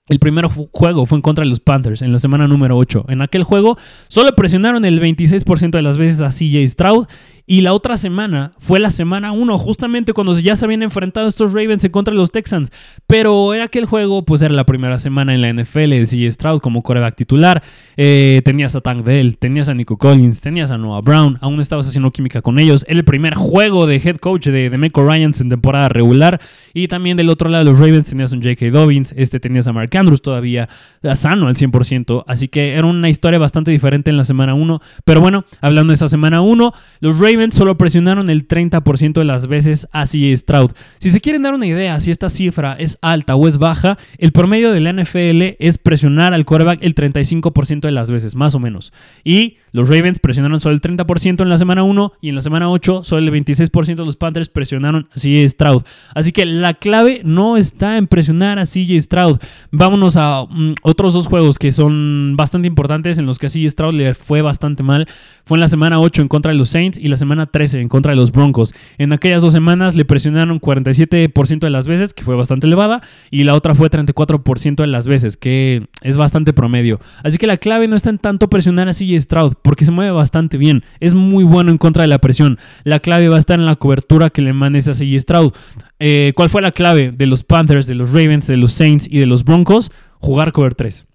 [0.07, 3.05] El primer juego fue en contra de los Panthers en la semana número 8.
[3.09, 7.07] En aquel juego solo presionaron el 26% de las veces a CJ Stroud
[7.49, 11.53] Y la otra semana fue la semana 1, justamente cuando ya se habían enfrentado estos
[11.53, 12.73] Ravens en contra de los Texans.
[13.07, 16.59] Pero era aquel juego, pues era la primera semana en la NFL de CJ Stroud
[16.59, 17.63] como coreback titular.
[17.95, 21.87] Eh, tenías a Tank Dell, tenías a Nico Collins, tenías a Noah Brown, aún estabas
[21.87, 22.83] haciendo química con ellos.
[22.85, 26.41] Era el primer juego de head coach de, de Michael Ryans en temporada regular.
[26.73, 28.71] Y también del otro lado de los Ravens tenías a un J.K.
[28.71, 30.67] Dobbins, este tenías a Mark Andrews todavía
[31.15, 32.25] sano al 100%.
[32.27, 34.81] Así que era una historia bastante diferente en la semana 1.
[35.05, 39.47] Pero bueno, hablando de esa semana 1, los Ravens solo presionaron el 30% de las
[39.47, 40.71] veces a CJ Stroud.
[40.99, 44.31] Si se quieren dar una idea si esta cifra es alta o es baja, el
[44.31, 48.59] promedio de la NFL es presionar al quarterback el 35% de las veces, más o
[48.59, 48.91] menos.
[49.23, 52.69] Y los Ravens presionaron solo el 30% en la semana 1 y en la semana
[52.69, 55.83] 8 solo el 26% de los Panthers presionaron a CJ Stroud.
[56.15, 59.37] Así que la clave no está en presionar a CJ Stroud.
[59.71, 63.69] Vámonos a mm, otros dos juegos que son bastante importantes en los que a CJ
[63.69, 65.07] Stroud le fue bastante mal.
[65.43, 67.87] Fue en la semana 8 en contra de los Saints y la semana 13 en
[67.87, 68.73] contra de los Broncos.
[68.97, 73.43] En aquellas dos semanas le presionaron 47% de las veces, que fue bastante elevada, y
[73.43, 76.99] la otra fue 34% de las veces, que es bastante promedio.
[77.23, 80.11] Así que la clave no está en tanto presionar a CJ Stroud porque se mueve
[80.11, 80.83] bastante bien.
[80.99, 82.57] Es muy bueno en contra de la presión.
[82.83, 85.53] La clave va a estar en la cobertura que le manes a CJ Stroud.
[85.99, 89.19] Eh, ¿Cuál fue la clave de los Panthers, de los Ravens, de los Saints y
[89.19, 89.91] de los Broncos?
[90.19, 91.05] Jugar cover 3.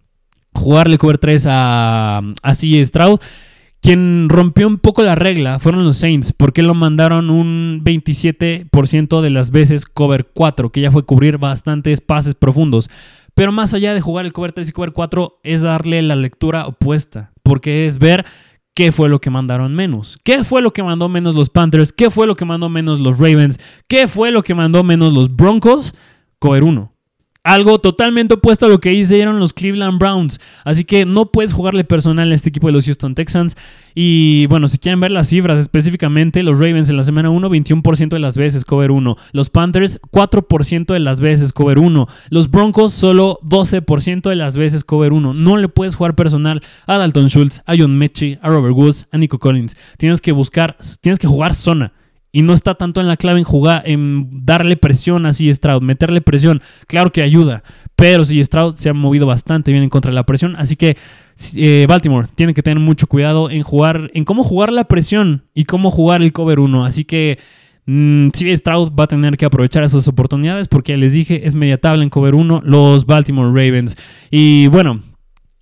[0.55, 3.21] Jugarle cover 3 a, a CJ Stroud.
[3.83, 9.31] Quien rompió un poco la regla fueron los Saints, porque lo mandaron un 27% de
[9.31, 12.89] las veces cover 4, que ya fue cubrir bastantes pases profundos.
[13.35, 16.69] Pero más allá de jugar el cover 3 y cover 4 es darle la lectura
[16.69, 18.25] opuesta, porque es ver
[18.73, 22.09] qué fue lo que mandaron menos, qué fue lo que mandó menos los Panthers, qué
[22.09, 25.93] fue lo que mandó menos los Ravens, qué fue lo que mandó menos los Broncos,
[26.39, 26.92] cover 1.
[27.45, 30.41] Algo totalmente opuesto a lo que hicieron los Cleveland Browns.
[30.65, 33.57] Así que no puedes jugarle personal a este equipo de los Houston Texans.
[33.97, 38.11] Y bueno, si quieren ver las cifras específicamente, los Ravens en la semana 1, 21%
[38.11, 39.17] de las veces cover 1.
[39.33, 42.07] Los Panthers, 4% de las veces cover 1.
[42.31, 45.35] Los Broncos, solo 12% de las veces cover 1.
[45.35, 49.19] No le puedes jugar personal a Dalton Schultz, a John Mechie, a Robert Woods, a
[49.19, 49.77] Nico Collins.
[49.99, 51.93] Tienes que buscar, tienes que jugar zona.
[52.35, 55.55] Y no está tanto en la clave en jugar, en darle presión a C.
[55.55, 56.63] Stroud, meterle presión.
[56.87, 57.63] Claro que ayuda,
[57.95, 58.43] pero C.
[58.43, 60.57] Stroud se ha movido bastante bien en contra de la presión.
[60.57, 60.97] Así que
[61.55, 65.65] eh, Baltimore tiene que tener mucho cuidado en jugar, en cómo jugar la presión y
[65.65, 66.87] cómo jugar el cover 1.
[66.87, 67.39] Así que
[67.85, 68.57] mm, C.
[68.57, 72.09] Stroud va a tener que aprovechar esas oportunidades porque les dije, es media tabla en
[72.09, 73.95] cover 1 los Baltimore Ravens.
[74.31, 75.01] Y bueno,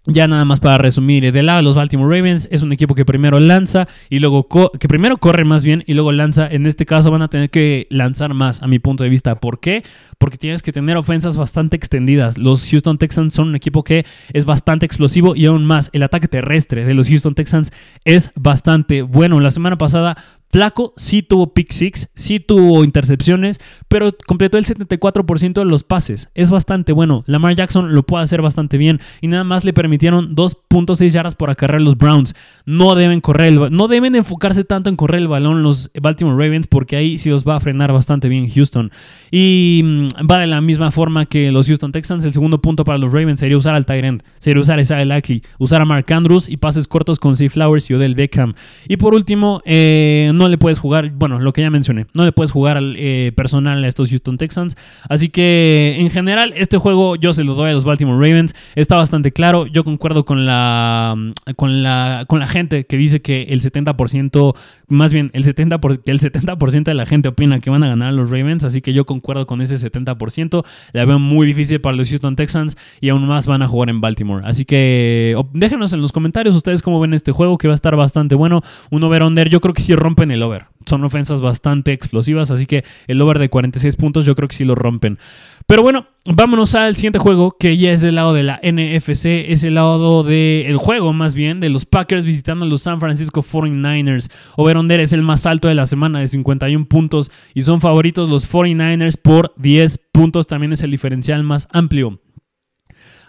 [0.06, 3.04] ya nada más para resumir, del lado de los Baltimore Ravens es un equipo que
[3.04, 6.48] primero lanza y luego que primero corre más bien y luego lanza.
[6.50, 9.40] En este caso van a tener que lanzar más a mi punto de vista.
[9.40, 9.84] ¿Por qué?
[10.18, 12.38] Porque tienes que tener ofensas bastante extendidas.
[12.38, 16.28] Los Houston Texans son un equipo que es bastante explosivo y aún más el ataque
[16.28, 17.70] terrestre de los Houston Texans
[18.04, 19.38] es bastante bueno.
[19.40, 20.16] La semana pasada
[20.52, 26.28] Flaco sí tuvo pick six, sí tuvo intercepciones, pero completó el 74% de los pases.
[26.34, 27.22] Es bastante bueno.
[27.26, 31.50] Lamar Jackson lo puede hacer bastante bien y nada más le permitieron 2.6 yardas por
[31.50, 32.34] acarrear los Browns.
[32.66, 36.66] No deben correr, el, no deben enfocarse tanto en correr el balón los Baltimore Ravens
[36.66, 38.90] porque ahí sí los va a frenar bastante bien Houston.
[39.30, 42.24] Y mm, va de la misma forma que los Houston Texans.
[42.24, 45.42] El segundo punto para los Ravens sería usar al Tyrant, sería usar a Isaiah Likely,
[45.58, 47.48] usar a Mark Andrews y pases cortos con C.
[47.48, 48.54] Flowers y Odell Beckham.
[48.88, 52.32] Y por último, eh, no le puedes jugar, bueno, lo que ya mencioné, no le
[52.32, 54.76] puedes jugar al eh, personal a estos Houston Texans.
[55.08, 58.54] Así que en general, este juego yo se lo doy a los Baltimore Ravens.
[58.74, 59.66] Está bastante claro.
[59.66, 61.14] Yo concuerdo con la,
[61.56, 64.56] con la, con la gente que dice que el 70%,
[64.88, 68.12] más bien el 70%, que el 70% de la gente opina que van a ganar
[68.14, 68.64] los Ravens.
[68.64, 70.64] Así que yo concuerdo con ese 70%.
[70.92, 74.00] La veo muy difícil para los Houston Texans y aún más van a jugar en
[74.00, 74.44] Baltimore.
[74.46, 77.94] Así que déjenos en los comentarios ustedes cómo ven este juego que va a estar
[77.94, 78.62] bastante bueno.
[78.90, 80.66] Un over-under, yo creo que sí rompen el over.
[80.86, 84.64] Son ofensas bastante explosivas, así que el over de 46 puntos yo creo que sí
[84.64, 85.18] lo rompen.
[85.66, 89.62] Pero bueno, vámonos al siguiente juego, que ya es del lado de la NFC, es
[89.62, 94.30] el lado del juego más bien, de los Packers visitando a los San Francisco 49ers.
[94.56, 98.52] Over-under es el más alto de la semana de 51 puntos y son favoritos los
[98.52, 102.20] 49ers por 10 puntos, también es el diferencial más amplio.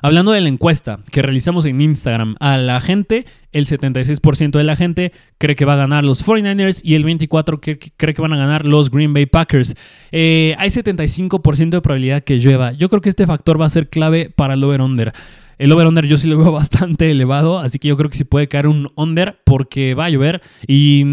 [0.03, 4.75] Hablando de la encuesta que realizamos en Instagram, a la gente, el 76% de la
[4.75, 8.37] gente cree que va a ganar los 49ers y el 24% cree que van a
[8.37, 9.75] ganar los Green Bay Packers.
[10.11, 12.71] Eh, hay 75% de probabilidad que llueva.
[12.71, 15.13] Yo creo que este factor va a ser clave para el over-under.
[15.59, 18.47] El over-under yo sí lo veo bastante elevado, así que yo creo que sí puede
[18.47, 20.41] caer un under porque va a llover.
[20.65, 21.05] Y,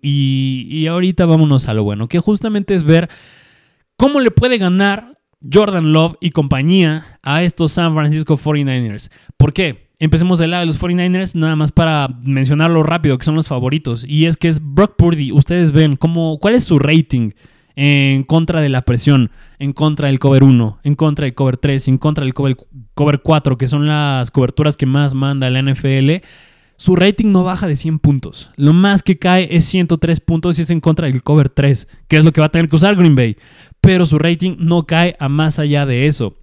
[0.00, 3.10] y, y ahorita vámonos a lo bueno, que justamente es ver
[3.98, 9.10] cómo le puede ganar Jordan Love y compañía a estos San Francisco 49ers.
[9.36, 9.90] ¿Por qué?
[9.98, 14.04] Empecemos del lado de los 49ers, nada más para mencionarlo rápido, que son los favoritos.
[14.08, 15.30] Y es que es Brock Purdy.
[15.32, 17.32] Ustedes ven cómo, cuál es su rating
[17.76, 21.88] en contra de la presión, en contra del cover 1, en contra del cover 3,
[21.88, 22.56] en contra del cover,
[22.94, 26.24] cover 4, que son las coberturas que más manda la NFL.
[26.76, 28.50] Su rating no baja de 100 puntos.
[28.56, 32.16] Lo más que cae es 103 puntos y es en contra del cover 3, que
[32.16, 33.36] es lo que va a tener que usar Green Bay.
[33.80, 36.36] Pero su rating no cae a más allá de eso.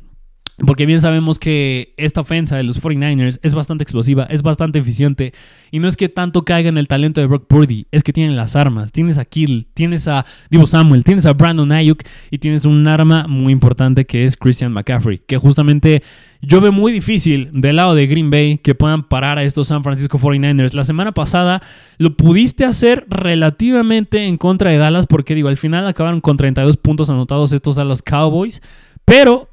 [0.66, 5.34] Porque bien sabemos que esta ofensa de los 49ers es bastante explosiva, es bastante eficiente.
[5.70, 8.36] Y no es que tanto caiga en el talento de Brock Purdy, es que tienen
[8.36, 8.92] las armas.
[8.92, 13.28] Tienes a Kill, tienes a Divo Samuel, tienes a Brandon Ayuk y tienes un arma
[13.28, 15.20] muy importante que es Christian McCaffrey.
[15.20, 16.02] Que justamente
[16.42, 19.84] yo veo muy difícil del lado de Green Bay que puedan parar a estos San
[19.84, 20.74] Francisco 49ers.
[20.74, 21.62] La semana pasada
[21.98, 26.78] lo pudiste hacer relativamente en contra de Dallas porque digo, al final acabaron con 32
[26.78, 28.62] puntos anotados estos Dallas Cowboys.
[29.06, 29.50] Pero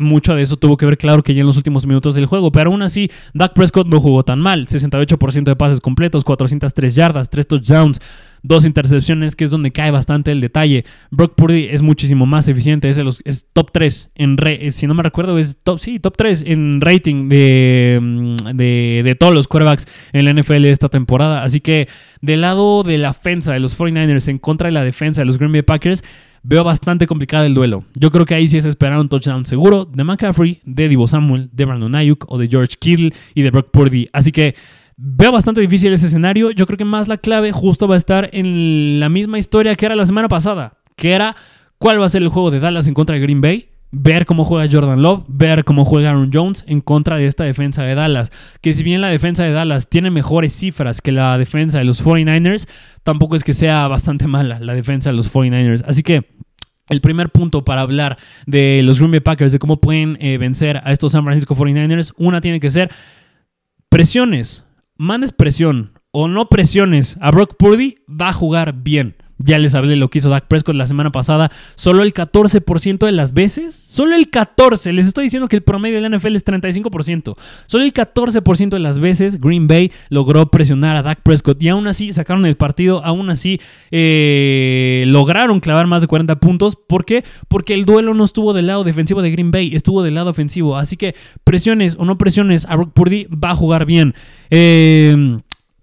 [0.00, 2.50] mucho de eso tuvo que ver, claro, que ya en los últimos minutos del juego,
[2.50, 4.66] pero aún así, Dak Prescott no jugó tan mal.
[4.66, 8.00] 68% de pases completos, 403 yardas, 3 touchdowns,
[8.42, 10.84] 2 intercepciones, que es donde cae bastante el detalle.
[11.10, 14.94] Brock Purdy es muchísimo más eficiente, es, los, es top 3 en eh, si no
[14.94, 19.48] me recuerdo, es top, sí, top 3 en rating de, mm, de, de todos los
[19.48, 21.42] quarterbacks en la NFL esta temporada.
[21.42, 21.88] Así que
[22.20, 25.38] del lado de la defensa de los 49ers en contra de la defensa de los
[25.38, 26.02] Green Bay Packers,
[26.42, 27.84] Veo bastante complicado el duelo.
[27.94, 31.50] Yo creo que ahí sí es esperar un touchdown seguro de McCaffrey, de Divo Samuel,
[31.52, 34.08] de Brandon Ayuk o de George Kittle y de Brock Purdy.
[34.14, 34.54] Así que
[35.02, 36.50] veo bastante difícil ese escenario.
[36.50, 39.86] Yo creo que más la clave justo va a estar en la misma historia que
[39.86, 41.36] era la semana pasada, que era
[41.78, 44.44] cuál va a ser el juego de Dallas en contra de Green Bay ver cómo
[44.44, 48.30] juega Jordan Love, ver cómo juega Aaron Jones en contra de esta defensa de Dallas.
[48.60, 52.04] Que si bien la defensa de Dallas tiene mejores cifras que la defensa de los
[52.04, 52.68] 49ers,
[53.02, 55.82] tampoco es que sea bastante mala la defensa de los 49ers.
[55.86, 56.24] Así que
[56.88, 60.80] el primer punto para hablar de los Green Bay Packers, de cómo pueden eh, vencer
[60.84, 62.90] a estos San Francisco 49ers, una tiene que ser
[63.88, 64.64] presiones.
[65.02, 69.16] Mandes presión o no presiones a Brock Purdy, va a jugar bien.
[69.42, 71.50] Ya les hablé lo que hizo Dak Prescott la semana pasada.
[71.74, 76.00] Solo el 14% de las veces, solo el 14%, les estoy diciendo que el promedio
[76.00, 77.36] de la NFL es 35%.
[77.66, 81.86] Solo el 14% de las veces Green Bay logró presionar a Dak Prescott y aún
[81.86, 86.76] así sacaron el partido, aún así eh, lograron clavar más de 40 puntos.
[86.76, 87.24] ¿Por qué?
[87.48, 90.76] Porque el duelo no estuvo del lado defensivo de Green Bay, estuvo del lado ofensivo.
[90.76, 94.14] Así que presiones o no presiones a Brock Purdy va a jugar bien.
[94.50, 95.38] Eh,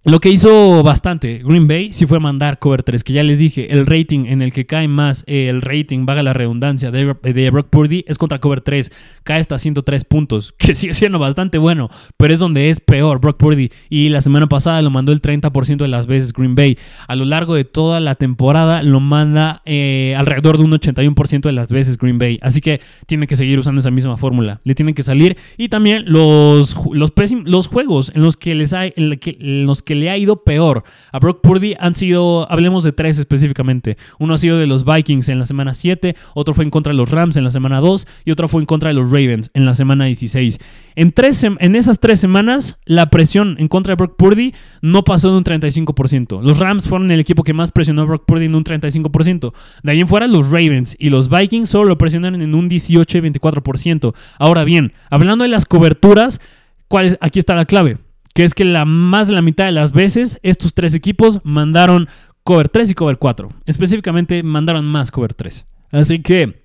[0.08, 3.74] lo que hizo bastante Green Bay sí fue mandar cover 3, que ya les dije,
[3.74, 7.68] el rating en el que cae más, eh, el rating, vaga la redundancia, de, Brock
[7.70, 8.90] Purdy es contra cover 3,
[9.24, 13.38] cae hasta 103 puntos, que sigue siendo bastante bueno, pero es donde es peor Brock
[13.38, 13.70] Purdy.
[13.90, 16.78] Y la semana pasada lo mandó el 30% de las veces Green Bay.
[17.10, 21.52] A lo largo de toda la temporada lo manda eh, alrededor de un 81% de
[21.52, 22.40] las veces Green Bay.
[22.42, 24.62] Así que tiene que seguir usando esa misma fórmula.
[24.64, 25.36] Le tienen que salir.
[25.58, 30.10] Y también los, los, los juegos en los que les hay, en los que le
[30.10, 33.98] ha ido peor a Brock Purdy han sido, hablemos de tres específicamente.
[34.20, 36.98] Uno ha sido de los Vikings en la semana 7, otro fue en contra de
[36.98, 39.66] los Rams en la semana 2 y otro fue en contra de los Ravens en
[39.66, 40.60] la semana 16.
[40.96, 45.32] En, tres, en esas tres semanas, la presión en contra de Brock Purdy no pasó
[45.32, 46.42] de un 35%.
[46.42, 49.54] Los Rams fueron el equipo que más presionó a Brock Purdy en un 35%.
[49.84, 53.18] De ahí en fuera, los Ravens y los Vikings solo lo presionaron en un 18
[53.18, 54.14] y 24%.
[54.40, 56.42] Ahora bien, hablando de las coberturas,
[56.88, 57.98] ¿cuál aquí está la clave
[58.38, 62.08] que es que la más de la mitad de las veces estos tres equipos mandaron
[62.44, 63.50] cover 3 y cover 4.
[63.66, 65.66] Específicamente mandaron más cover 3.
[65.92, 66.62] Así que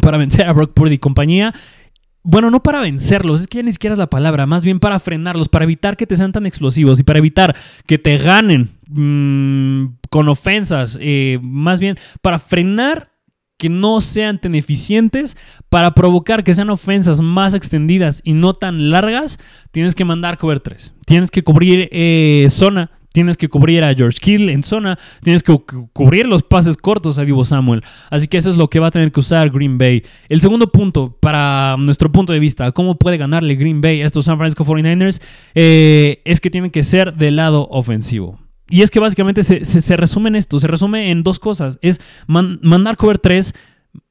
[0.00, 1.54] para vencer a Brock Purdy y compañía,
[2.22, 4.98] bueno, no para vencerlos, es que ya ni siquiera es la palabra, más bien para
[4.98, 7.54] frenarlos, para evitar que te sean tan explosivos y para evitar
[7.86, 13.10] que te ganen mm, con ofensas, eh, más bien para frenar
[13.58, 15.36] que no sean tan eficientes
[15.68, 19.38] para provocar que sean ofensas más extendidas y no tan largas,
[19.70, 20.92] tienes que mandar cover 3.
[21.06, 25.56] Tienes que cubrir eh, zona, tienes que cubrir a George Kittle en zona, tienes que
[25.92, 27.82] cubrir los pases cortos a Divo Samuel.
[28.10, 30.02] Así que eso es lo que va a tener que usar Green Bay.
[30.28, 34.24] El segundo punto, para nuestro punto de vista, cómo puede ganarle Green Bay a estos
[34.24, 35.22] San Francisco 49ers,
[35.54, 38.43] eh, es que tienen que ser del lado ofensivo.
[38.74, 41.78] Y es que básicamente se, resume en esto, se resume en dos cosas.
[41.80, 43.54] Es mandar cover 3,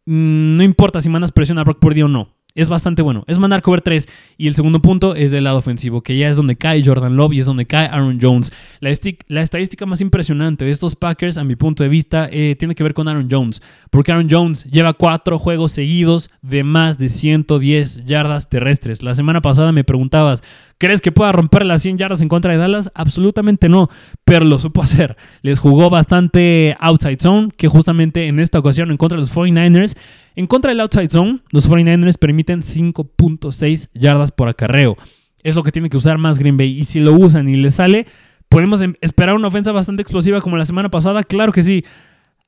[0.05, 3.23] mm, no importa si mandas presión a Brock Purdy o no es bastante bueno.
[3.27, 4.07] Es mandar cover 3.
[4.37, 7.33] Y el segundo punto es del lado ofensivo, que ya es donde cae Jordan Love
[7.33, 8.51] y es donde cae Aaron Jones.
[8.79, 12.83] La, estadística más impresionante de estos Packers, a mi punto de vista, eh, tiene que
[12.83, 13.61] ver con Aaron Jones.
[13.89, 19.01] Porque Aaron Jones lleva cuatro juegos seguidos de más de 110 yardas terrestres.
[19.01, 20.43] La semana pasada me preguntabas,
[20.83, 22.91] ¿crees que pueda romper las 100 yardas en contra de Dallas?
[22.93, 23.89] Absolutamente no,
[24.25, 25.15] pero lo supo hacer.
[25.41, 29.95] Les jugó bastante outside zone, que justamente en esta ocasión en contra de los 49ers
[30.35, 34.97] en contra del outside zone, los 49ers permiten 5.6 yardas por acarreo.
[35.41, 36.77] es lo que tiene que usar más Green Bay.
[36.77, 38.05] Y si lo usan y le sale,
[38.49, 41.23] podemos em, esperar una ofensa bastante explosiva como la semana pasada.
[41.23, 41.85] Claro que sí.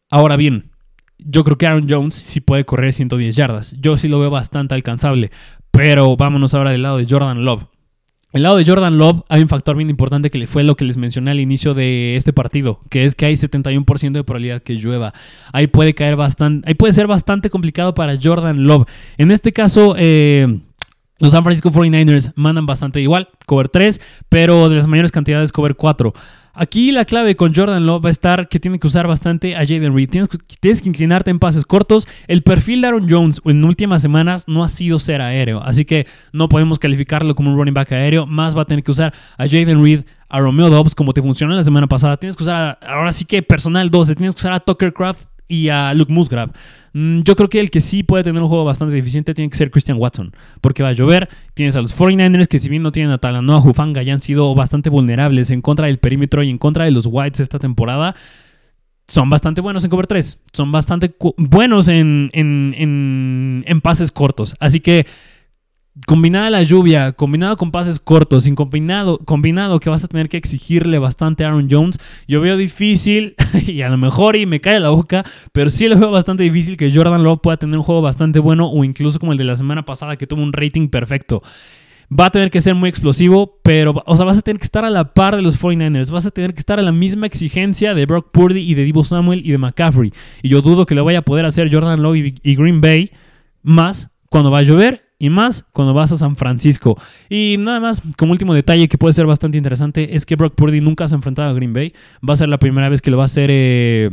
[0.10, 0.71] Ahora bien,
[1.19, 3.78] yo creo que Aaron Jones sí puede correr 110 yardas.
[3.80, 5.32] Yo sí lo veo bastante alcanzable.
[5.71, 7.67] Pero vámonos ahora del lado de Jordan Love.
[8.36, 10.98] El lado de Jordan Love hay un factor bien importante que fue lo que les
[10.98, 15.13] mencioné al inicio de este partido, que es que hay 71% de probabilidad que llueva.
[15.54, 18.89] Ahí puede caer bastante, ahí puede ser bastante complicado para Jordan Love.
[19.17, 20.60] En este caso, eh,
[21.17, 25.78] los San Francisco 49ers mandan bastante igual, cover 3, pero de las mayores cantidades cover
[25.78, 26.13] 4.
[26.56, 29.60] Aquí la clave con Jordan Love va a estar que tiene que usar bastante a
[29.60, 30.10] Jaden Reed.
[30.10, 30.30] Tienes,
[30.82, 32.08] que inclinarte en pases cortos.
[32.28, 36.08] El perfil de Aaron Jones en últimas semanas no ha sido ser aéreo, así que
[36.32, 38.26] no podemos calificarlo como un running back aéreo.
[38.26, 41.54] Más va a tener que usar a Jaden Reed, a Romeo Dobbs, como te funcionó
[41.54, 42.18] la semana pasada.
[42.18, 45.69] Tienes que usar, ahora sí que personal 12, tienes que usar a Tucker Craft y
[45.69, 46.51] a Luke Musgrave.
[46.93, 49.58] Mm, yo creo que el que sí puede tener un juego bastante deficiente tiene que
[49.58, 51.29] ser Christian Watson, porque va a llover.
[51.53, 54.53] Tienes a los 49ers que si bien no tienen a Talanoa Jufanga ya han sido
[54.55, 58.15] bastante vulnerables en contra del perímetro y en contra de los Whites esta temporada.
[59.08, 60.41] Son bastante buenos en cover 3.
[60.51, 64.55] Son bastante buenos en, en, en pases cortos.
[64.60, 65.05] Así que
[66.05, 70.38] combinada la lluvia, combinado con pases cortos, sin combinado, combinado que vas a tener que
[70.38, 73.36] exigirle bastante a Aaron Jones, yo veo difícil,
[73.67, 76.75] y a lo mejor y me cae la boca, pero sí lo veo bastante difícil
[76.77, 79.55] que Jordan Love pueda tener un juego bastante bueno o incluso como el de la
[79.55, 81.41] semana pasada que tuvo un rating perfecto.
[82.08, 84.86] Va a tener que ser muy explosivo, pero, o sea, vas a tener que estar
[84.86, 86.12] a la par de los 49ers.
[86.12, 89.03] Vas a tener que estar a la misma exigencia de Brock Purdy y de Divo
[89.03, 90.13] Samuel y de McCaffrey.
[90.43, 93.10] Y yo dudo que lo vaya a poder hacer Jordan Love y Green Bay
[93.63, 96.97] más cuando va a llover y más cuando vas a San Francisco.
[97.30, 100.82] Y nada más, como último detalle que puede ser bastante interesante, es que Brock Purdy
[100.82, 101.93] nunca se ha enfrentado a Green Bay.
[102.28, 103.49] Va a ser la primera vez que lo va a hacer.
[103.51, 104.10] Eh,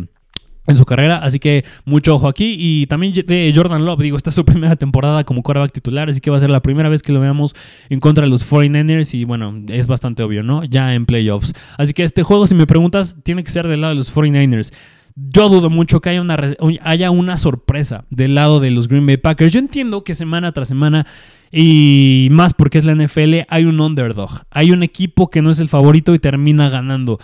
[0.66, 4.30] en su carrera, así que mucho ojo aquí y también de Jordan Love, digo, esta
[4.30, 7.02] es su primera temporada como quarterback titular, así que va a ser la primera vez
[7.02, 7.56] que lo veamos
[7.88, 10.62] en contra de los 49ers y bueno, es bastante obvio, ¿no?
[10.64, 11.52] Ya en playoffs.
[11.78, 14.72] Así que este juego, si me preguntas, tiene que ser del lado de los 49ers.
[15.14, 19.52] Yo dudo mucho que haya una, sorpresa del lado de los Green Bay Packers.
[19.52, 21.06] Yo entiendo que semana tras semana
[21.50, 24.42] y más porque es la NFL, hay un underdog.
[24.50, 27.18] Hay un equipo que no es el favorito y termina ganando.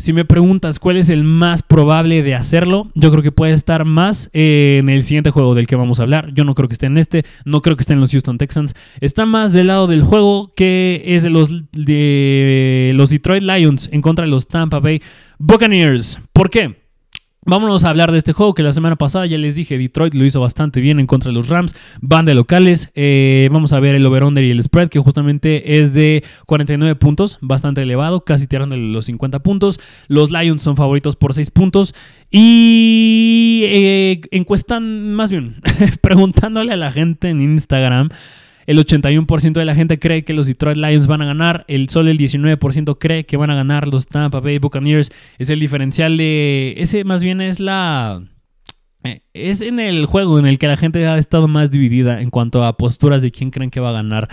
[0.00, 3.84] Si me preguntas cuál es el más probable de hacerlo, yo creo que puede estar
[3.84, 6.32] más en el siguiente juego del que vamos a hablar.
[6.34, 8.74] Yo no creo que esté en este, no creo que esté en los Houston Texans.
[9.00, 14.00] Está más del lado del juego que es de los, de los Detroit Lions en
[14.00, 15.02] contra de los Tampa Bay
[15.38, 16.20] Buccaneers.
[16.32, 16.87] ¿Por qué?
[17.48, 20.26] Vámonos a hablar de este juego que la semana pasada ya les dije, Detroit lo
[20.26, 23.94] hizo bastante bien en contra de los Rams, van de locales, eh, vamos a ver
[23.94, 28.76] el over-under y el spread que justamente es de 49 puntos, bastante elevado, casi tirando
[28.76, 31.94] los 50 puntos, los Lions son favoritos por 6 puntos
[32.30, 35.56] y eh, encuestan, más bien,
[36.02, 38.10] preguntándole a la gente en Instagram,
[38.68, 41.64] el 81% de la gente cree que los Detroit Lions van a ganar.
[41.68, 45.10] El solo el 19% cree que van a ganar los Tampa Bay Buccaneers.
[45.38, 46.74] Es el diferencial de...
[46.76, 48.22] Ese más bien es la...
[49.04, 52.28] Eh, es en el juego en el que la gente ha estado más dividida en
[52.28, 54.28] cuanto a posturas de quién creen que va a ganar.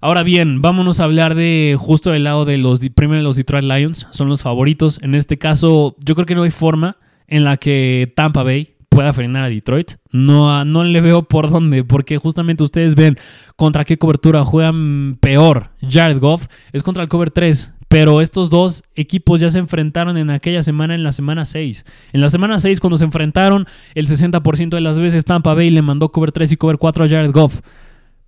[0.00, 4.08] Ahora bien, vámonos a hablar de justo del lado de los primero los Detroit Lions,
[4.10, 4.98] son los favoritos.
[5.00, 6.96] En este caso, yo creo que no hay forma
[7.28, 9.92] en la que Tampa Bay pueda frenar a Detroit.
[10.10, 13.16] No, no le veo por dónde, porque justamente ustedes ven
[13.56, 17.72] contra qué cobertura juegan peor Jared Goff, es contra el cover 3.
[17.88, 21.84] Pero estos dos equipos ya se enfrentaron en aquella semana, en la semana 6.
[22.12, 25.82] En la semana 6, cuando se enfrentaron, el 60% de las veces Tampa Bay le
[25.82, 27.62] mandó cover 3 y cover 4 a Jared Goff.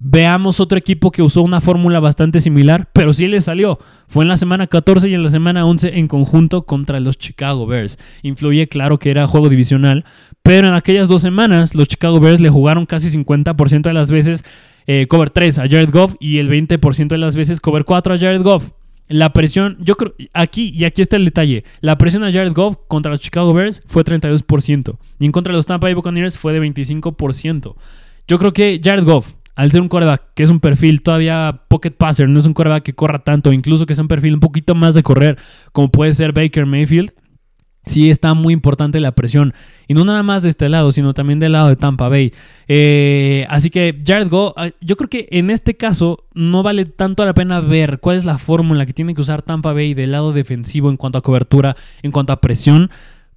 [0.05, 3.79] Veamos otro equipo que usó una fórmula bastante similar, pero sí le salió.
[4.09, 7.64] Fue en la semana 14 y en la semana 11 en conjunto contra los Chicago
[7.68, 8.01] Bears.
[8.22, 10.05] Influye, claro, que era juego divisional,
[10.43, 14.45] pero en aquellas dos semanas los Chicago Bears le jugaron casi 50% de las veces
[14.87, 18.19] eh, cover 3 a Jared Goff y el 20% de las veces cover 4 a
[18.19, 18.71] Jared Goff.
[19.09, 21.65] La presión, yo creo, aquí y aquí está el detalle.
[21.81, 25.57] La presión a Jared Goff contra los Chicago Bears fue 32% y en contra de
[25.57, 27.75] los Tampa Bay Buccaneers fue de 25%.
[28.27, 31.91] Yo creo que Jared Goff, al ser un coreback que es un perfil todavía pocket
[31.91, 34.75] passer, no es un coreback que corra tanto, incluso que sea un perfil un poquito
[34.75, 35.37] más de correr,
[35.73, 37.13] como puede ser Baker Mayfield,
[37.85, 39.55] sí está muy importante la presión.
[39.88, 42.33] Y no nada más de este lado, sino también del lado de Tampa Bay.
[42.68, 47.25] Eh, así que Jared Go, ah, yo creo que en este caso no vale tanto
[47.25, 50.33] la pena ver cuál es la fórmula que tiene que usar Tampa Bay del lado
[50.33, 52.90] defensivo en cuanto a cobertura, en cuanto a presión,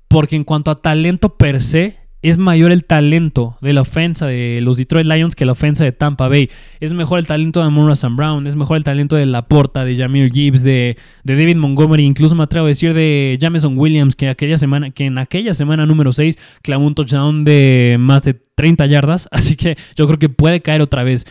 [0.08, 4.60] porque en cuanto a talento per se, es mayor el talento de la ofensa de
[4.60, 6.50] los Detroit Lions que la ofensa de Tampa Bay.
[6.80, 9.96] Es mejor el talento de Amon Sam Brown, es mejor el talento de Laporta, de
[9.96, 14.58] Jamir Gibbs, de, David Montgomery, incluso me atrevo a decir de Jameson Williams, que, aquella
[14.58, 19.30] semana, que en aquella semana número 6 clavó un touchdown de más de 30 yardas.
[19.32, 21.28] Así que yo creo que puede caer otra vez.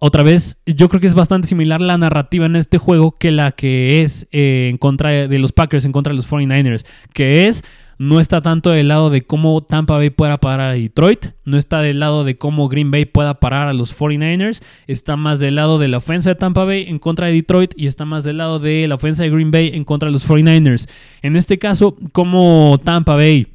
[0.00, 3.52] otra vez, yo creo que es bastante similar la narrativa en este juego que la
[3.52, 7.64] que es eh, en contra de los Packers, en contra de los 49ers, que es
[7.98, 11.80] no está tanto del lado de cómo Tampa Bay pueda parar a Detroit, no está
[11.80, 15.78] del lado de cómo Green Bay pueda parar a los 49ers, está más del lado
[15.78, 18.58] de la ofensa de Tampa Bay en contra de Detroit y está más del lado
[18.58, 20.88] de la ofensa de Green Bay en contra de los 49ers.
[21.22, 23.46] En este caso, cómo Tampa Bay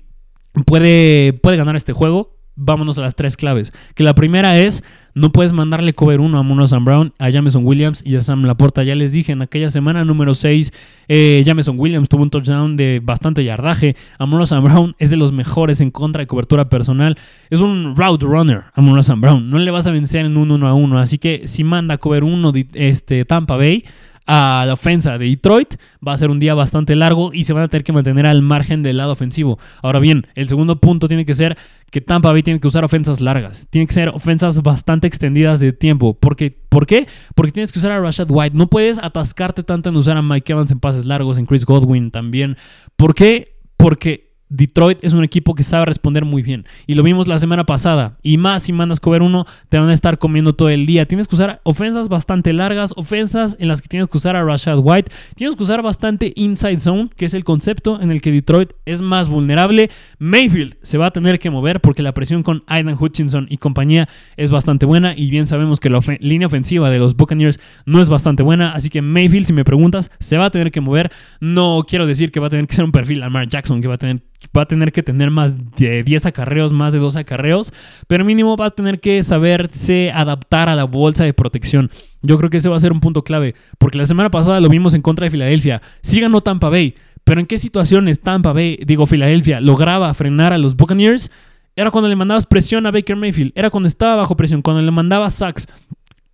[0.65, 3.73] puede, puede ganar este juego, vámonos a las tres claves.
[3.95, 4.84] Que la primera es,
[5.14, 8.43] no puedes mandarle cover 1 a Mono Sam Brown, a Jameson Williams y a Sam
[8.43, 8.84] Laporta.
[8.84, 10.72] Ya les dije, en aquella semana número 6,
[11.07, 13.95] eh, Jameson Williams tuvo un touchdown de bastante yardaje.
[14.18, 17.18] A Mono Sam Brown es de los mejores en contra de cobertura personal.
[17.49, 19.49] Es un route runner a Mono Sam Brown.
[19.49, 20.99] No le vas a vencer en un 1 a 1.
[20.99, 23.84] Así que si manda cover 1 este, Tampa Bay
[24.28, 25.76] a la ofensa de Detroit.
[26.05, 28.41] Va a ser un día bastante largo y se van a tener que mantener al
[28.41, 29.59] margen del lado ofensivo.
[29.82, 31.57] Ahora bien, el segundo punto tiene que ser
[31.91, 33.67] que Tampa Bay tiene que usar ofensas largas.
[33.69, 36.13] Tiene que ser ofensas bastante extendidas de tiempo.
[36.13, 37.07] Porque, ¿Por qué?
[37.36, 38.55] Porque tienes que usar a Rashad White.
[38.55, 42.11] No puedes atascarte tanto en usar a Mike Evans en pases largos, en Chris Godwin
[42.11, 42.57] también.
[42.95, 43.57] ¿Por qué?
[43.76, 46.66] Porque Detroit es un equipo que sabe responder muy bien.
[46.86, 48.18] Y lo vimos la semana pasada.
[48.22, 51.06] Y más si mandas cover uno, te van a estar comiendo todo el día.
[51.06, 54.80] Tienes que usar ofensas bastante largas, ofensas en las que tienes que usar a Rashad
[54.80, 55.10] White.
[55.36, 59.02] Tienes que usar bastante inside zone, que es el concepto en el que Detroit es
[59.02, 59.89] más vulnerable.
[60.20, 64.10] Mayfield se va a tener que mover porque la presión con Aidan Hutchinson y compañía
[64.36, 65.14] es bastante buena.
[65.16, 68.74] Y bien sabemos que la línea ofensiva de los Buccaneers no es bastante buena.
[68.74, 71.10] Así que Mayfield, si me preguntas, se va a tener que mover.
[71.39, 73.95] No quiero decir que va a tener que ser un perfil Lamar Jackson, que va
[73.95, 74.20] a tener
[74.55, 77.73] va a tener que tener más de 10 acarreos, más de 2 acarreos,
[78.07, 81.89] pero mínimo va a tener que saberse adaptar a la bolsa de protección.
[82.21, 84.69] Yo creo que ese va a ser un punto clave, porque la semana pasada lo
[84.69, 85.81] vimos en contra de Filadelfia.
[86.01, 90.57] Sí ganó Tampa Bay, pero ¿en qué situaciones Tampa Bay, digo Filadelfia, lograba frenar a
[90.57, 91.31] los Buccaneers?
[91.75, 94.91] Era cuando le mandabas presión a Baker Mayfield, era cuando estaba bajo presión, cuando le
[94.91, 95.67] mandaba sacks.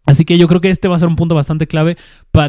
[0.06, 1.98] Así que yo creo que este va a ser un punto bastante clave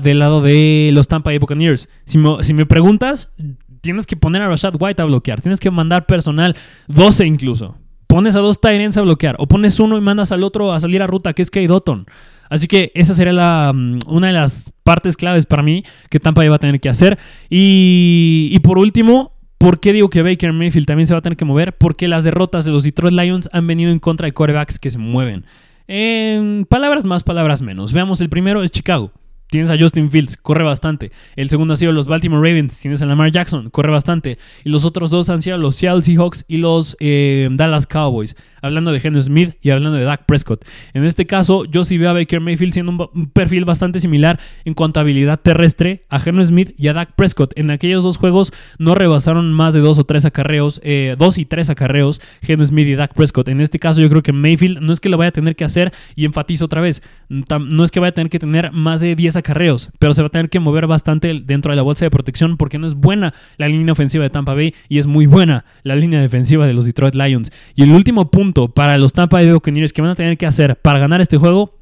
[0.03, 1.89] del lado de los Tampa Bay Buccaneers.
[2.07, 3.35] Si me preguntas,
[3.81, 6.57] tienes que poner a Rashad White a bloquear, tienes que mandar personal
[6.89, 7.77] 12 incluso.
[8.07, 11.03] Pones a dos Tyrants a bloquear o pones uno y mandas al otro a salir
[11.03, 12.07] a ruta, que es Kay Dotton.
[12.49, 16.49] Así que esa sería la, mm, una de las partes claves para mí que Tampa
[16.49, 17.19] va a tener que hacer.
[17.51, 21.37] Y, y por último, ¿Por qué digo que Baker Mayfield también se va a tener
[21.37, 21.77] que mover?
[21.77, 24.99] Porque las derrotas de los Detroit Lions han venido en contra de quarterbacks que se
[24.99, 25.45] mueven.
[25.89, 27.93] En palabras más, palabras menos.
[27.93, 29.11] Veamos, el primero es Chicago.
[29.51, 31.11] Tienes a Justin Fields, corre bastante.
[31.37, 34.39] El segundo ha sido los Baltimore Ravens, tienes a Lamar Jackson, corre bastante.
[34.65, 38.93] Y los otros dos han sido los Seattle Seahawks y los eh, Dallas Cowboys hablando
[38.93, 40.65] de Henry Smith y hablando de Dak Prescott.
[40.95, 44.75] En este caso, yo sí veo a Baker Mayfield siendo un, perfil bastante similar en
[44.75, 47.53] cuanto a habilidad terrestre a Henry Smith y a Dak Prescott.
[47.57, 51.45] En aquellos dos juegos no rebasaron más de dos o tres acarreos, eh, dos y
[51.45, 53.49] tres acarreos, Henry Smith y Dak Prescott.
[53.49, 55.65] En este caso, yo creo que Mayfield no es que lo vaya a tener que
[55.65, 59.15] hacer, y enfatizo otra vez, no es que vaya a tener que tener más de
[59.15, 62.11] 10 acarreos, pero se va a tener que mover bastante dentro de la bolsa de
[62.11, 65.65] protección porque no es buena la línea ofensiva de Tampa Bay y es muy buena
[65.83, 67.51] la línea defensiva de los Detroit Lions.
[67.75, 70.77] Y el último punto para los Tampa Bay Buccaneers que van a tener que hacer
[70.77, 71.79] para ganar este juego,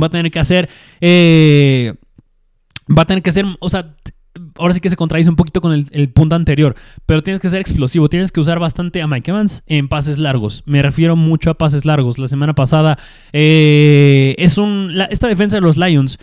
[0.00, 0.68] va a tener que hacer,
[1.00, 1.94] eh,
[2.86, 3.94] va a tener que hacer, o sea,
[4.56, 6.74] ahora sí que se contradice un poquito con el, punto anterior,
[7.06, 10.62] pero tienes que ser explosivo, tienes que usar bastante a Mike Evans en pases largos.
[10.66, 12.18] Me refiero mucho a pases largos.
[12.18, 12.98] La semana pasada
[13.32, 16.18] eh, es un, esta defensa de los Lions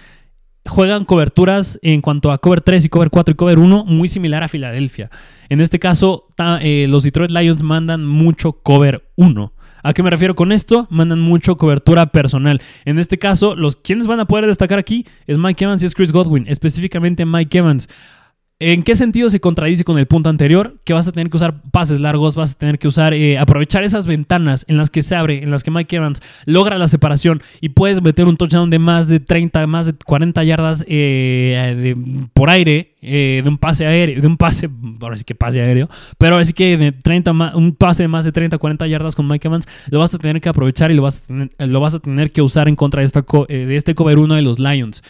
[0.68, 4.44] juegan coberturas en cuanto a cover 3 y cover 4 y cover 1 muy similar
[4.44, 5.10] a Filadelfia.
[5.50, 6.28] En este caso,
[6.62, 9.54] eh, los Detroit Lions mandan mucho cover 1.
[9.84, 10.88] ¿A qué me refiero con esto?
[10.90, 12.62] Mandan mucho cobertura personal.
[12.84, 15.96] En este caso, los quienes van a poder destacar aquí es Mike Evans y es
[15.96, 17.88] Chris Godwin, específicamente Mike Evans.
[18.60, 20.80] ¿En qué sentido se contradice con el punto anterior?
[20.84, 23.84] Que vas a tener que usar pases largos, vas a tener que usar, eh, aprovechar
[23.84, 27.44] esas ventanas en las que se abre, en las que Mike Evans logra la separación
[27.62, 31.96] y puedes meter un touchdown de más de 30, más de 40 yardas eh,
[32.34, 35.88] por aire, eh, de un pase aéreo, de un pase, ahora sí que pase aéreo,
[36.18, 39.28] pero ahora sí que de 30, un pase de más de 30, 40 yardas con
[39.28, 41.94] Mike Evans, lo vas a tener que aprovechar y lo vas a tener, lo vas
[41.94, 45.04] a tener que usar en contra de, esta, de este cover 1 de los Lions.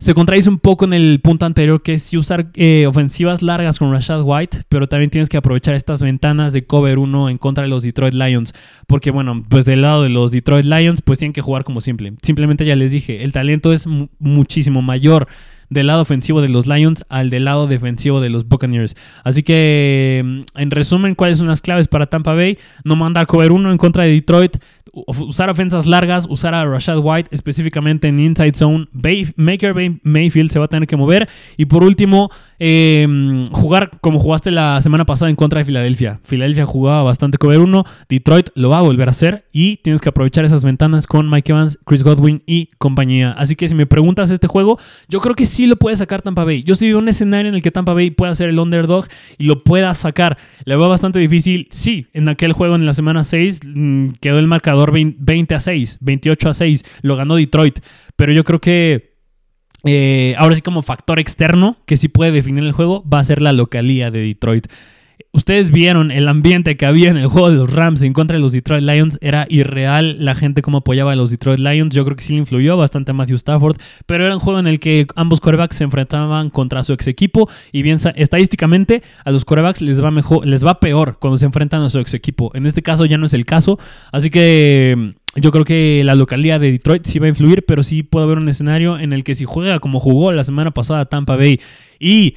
[0.00, 3.78] Se contradice un poco en el punto anterior, que es si usar eh, ofensivas largas
[3.78, 7.64] con Rashad White, pero también tienes que aprovechar estas ventanas de cover 1 en contra
[7.64, 8.54] de los Detroit Lions.
[8.86, 12.14] Porque, bueno, pues del lado de los Detroit Lions, pues tienen que jugar como simple.
[12.22, 13.86] Simplemente ya les dije, el talento es
[14.18, 15.28] muchísimo mayor
[15.70, 18.96] del lado ofensivo de los Lions al del lado defensivo de los Buccaneers.
[19.24, 22.58] Así que, mm, en resumen, ¿cuáles son las claves para Tampa Bay?
[22.84, 24.56] No mandar cover 1 en contra de Detroit,
[24.92, 28.88] usar ofensas largas, usar a Rashad White específicamente en inside zone.
[29.36, 31.28] Maker Mayfield se va a tener que mover.
[31.56, 36.20] Y por último, em, jugar como jugaste la semana pasada en contra de Filadelfia.
[36.24, 40.08] Filadelfia jugaba bastante cover 1, Detroit lo va a volver a hacer y tienes que
[40.08, 43.32] aprovechar esas ventanas con Mike Evans, Chris Godwin y compañía.
[43.32, 44.78] Así que si me preguntas este juego,
[45.08, 46.62] yo creo que sí lo puede sacar Tampa Bay.
[46.62, 49.06] Yo sí veo un escenario en el que Tampa Bay pueda ser el underdog
[49.38, 50.36] y lo pueda sacar.
[50.64, 51.68] Le veo bastante difícil.
[51.70, 55.98] Sí, en aquel juego en la semana 6 mm, quedó el marcador 20 a 6,
[56.00, 56.84] 28 a 6.
[57.02, 57.80] Lo ganó Detroit.
[58.16, 59.10] Pero yo creo que
[59.84, 63.40] eh, ahora sí como factor externo que sí puede definir el juego va a ser
[63.40, 64.66] la localía de Detroit.
[65.32, 68.42] Ustedes vieron el ambiente que había en el juego de los Rams en contra de
[68.42, 69.18] los Detroit Lions.
[69.20, 71.94] Era irreal la gente como apoyaba a los Detroit Lions.
[71.94, 73.76] Yo creo que sí le influyó bastante a Matthew Stafford.
[74.06, 77.48] Pero era un juego en el que ambos corebacks se enfrentaban contra su ex equipo.
[77.72, 81.82] Y bien, estadísticamente a los corebacks les va, mejor, les va peor cuando se enfrentan
[81.82, 82.50] a su ex equipo.
[82.54, 83.78] En este caso ya no es el caso.
[84.12, 88.02] Así que yo creo que la localidad de Detroit sí va a influir, pero sí
[88.02, 91.36] puede haber un escenario en el que si juega como jugó la semana pasada Tampa
[91.36, 91.60] Bay
[92.00, 92.34] y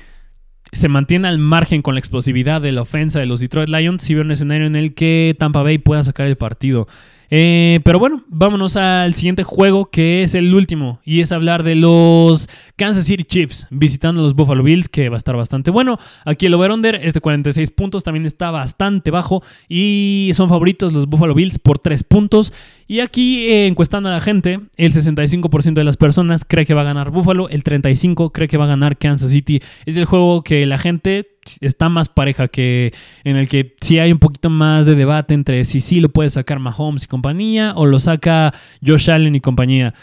[0.74, 4.14] se mantiene al margen con la explosividad de la ofensa de los Detroit Lions, sí
[4.14, 6.88] veo un escenario en el que Tampa Bay pueda sacar el partido.
[7.36, 11.74] Eh, pero bueno, vámonos al siguiente juego que es el último y es hablar de
[11.74, 15.98] los Kansas City Chiefs visitando a los Buffalo Bills que va a estar bastante bueno.
[16.26, 21.08] Aquí el over-under es de 46 puntos, también está bastante bajo y son favoritos los
[21.08, 22.54] Buffalo Bills por 3 puntos.
[22.94, 26.82] Y aquí eh, encuestando a la gente, el 65% de las personas cree que va
[26.82, 29.64] a ganar Buffalo, el 35% cree que va a ganar Kansas City.
[29.88, 34.12] Es el juego que la gente está más pareja que en el que sí hay
[34.12, 37.88] un poquito más de debate entre si sí lo puede sacar Mahomes y compañía o
[37.88, 38.54] lo saca
[38.86, 39.96] Josh Allen y compañía.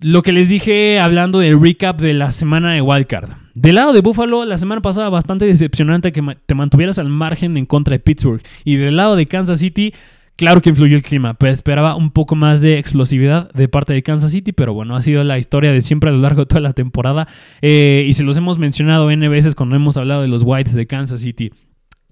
[0.00, 3.32] Lo que les dije hablando del recap de la semana de Wildcard.
[3.52, 7.66] Del lado de Buffalo, la semana pasada bastante decepcionante que te mantuvieras al margen en
[7.66, 8.40] contra de Pittsburgh.
[8.64, 9.92] Y del lado de Kansas City,
[10.36, 14.02] Claro que influyó el clima, pero esperaba un poco más de explosividad de parte de
[14.02, 16.60] Kansas City, pero bueno, ha sido la historia de siempre a lo largo de toda
[16.60, 17.28] la temporada
[17.62, 20.88] eh, y se los hemos mencionado N veces cuando hemos hablado de los Whites de
[20.88, 21.52] Kansas City.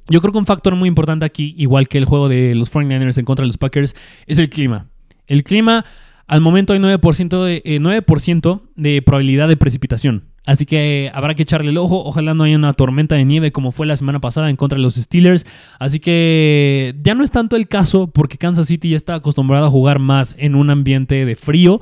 [0.09, 3.19] Yo creo que un factor muy importante aquí, igual que el juego de los 49ers
[3.19, 3.97] en contra de los Packers,
[4.27, 4.87] es el clima.
[5.27, 5.85] El clima,
[6.29, 10.32] al momento hay 9% de, 9 eh, de probabilidad de precipitación.
[10.45, 12.03] Así que habrá que echarle el ojo.
[12.05, 14.83] Ojalá no haya una tormenta de nieve como fue la semana pasada en contra de
[14.83, 15.47] los Steelers.
[15.79, 19.71] Así que ya no es tanto el caso porque Kansas City ya está acostumbrado a
[19.71, 21.81] jugar más en un ambiente de frío.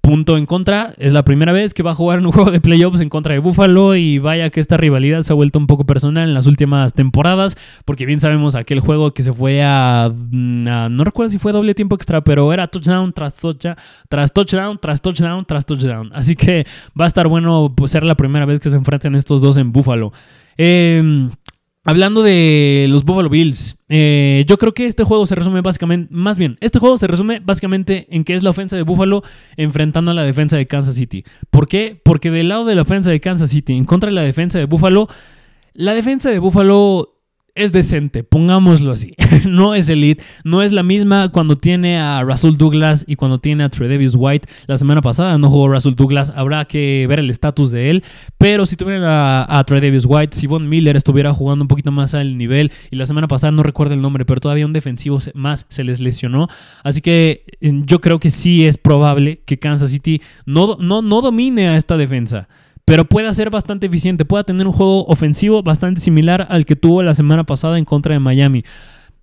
[0.00, 2.60] Punto en contra, es la primera vez que va a jugar en un juego de
[2.60, 5.84] playoffs en contra de Buffalo y vaya que esta rivalidad se ha vuelto un poco
[5.84, 10.64] personal en las últimas temporadas, porque bien sabemos aquel juego que se fue a, mm,
[10.90, 13.76] no recuerdo si fue doble tiempo extra, pero era touchdown tras touchdown,
[14.08, 16.10] tras touchdown, tras touchdown, tras touchdown.
[16.14, 16.66] Así que
[16.98, 19.72] va a estar bueno pues, ser la primera vez que se enfrenten estos dos en
[19.72, 20.12] Buffalo.
[20.56, 21.28] Eh,
[21.82, 26.38] Hablando de los Buffalo Bills, eh, yo creo que este juego se resume básicamente, más
[26.38, 29.22] bien, este juego se resume básicamente en que es la ofensa de Buffalo
[29.56, 31.24] enfrentando a la defensa de Kansas City.
[31.50, 31.98] ¿Por qué?
[32.04, 34.66] Porque del lado de la ofensa de Kansas City en contra de la defensa de
[34.66, 35.08] Buffalo,
[35.72, 37.19] la defensa de Buffalo
[37.54, 39.14] es decente, pongámoslo así.
[39.48, 43.64] no es elite, no es la misma cuando tiene a Russell Douglas y cuando tiene
[43.64, 44.48] a Tredavious White.
[44.66, 48.04] La semana pasada no jugó Russell Douglas, habrá que ver el estatus de él.
[48.38, 52.36] Pero si tuviera a, a White, si Von Miller estuviera jugando un poquito más al
[52.36, 55.84] nivel, y la semana pasada no recuerdo el nombre, pero todavía un defensivo más se
[55.84, 56.48] les lesionó.
[56.84, 61.68] Así que yo creo que sí es probable que Kansas City no, no, no domine
[61.68, 62.48] a esta defensa
[62.90, 67.04] pero puede ser bastante eficiente, puede tener un juego ofensivo bastante similar al que tuvo
[67.04, 68.64] la semana pasada en contra de Miami.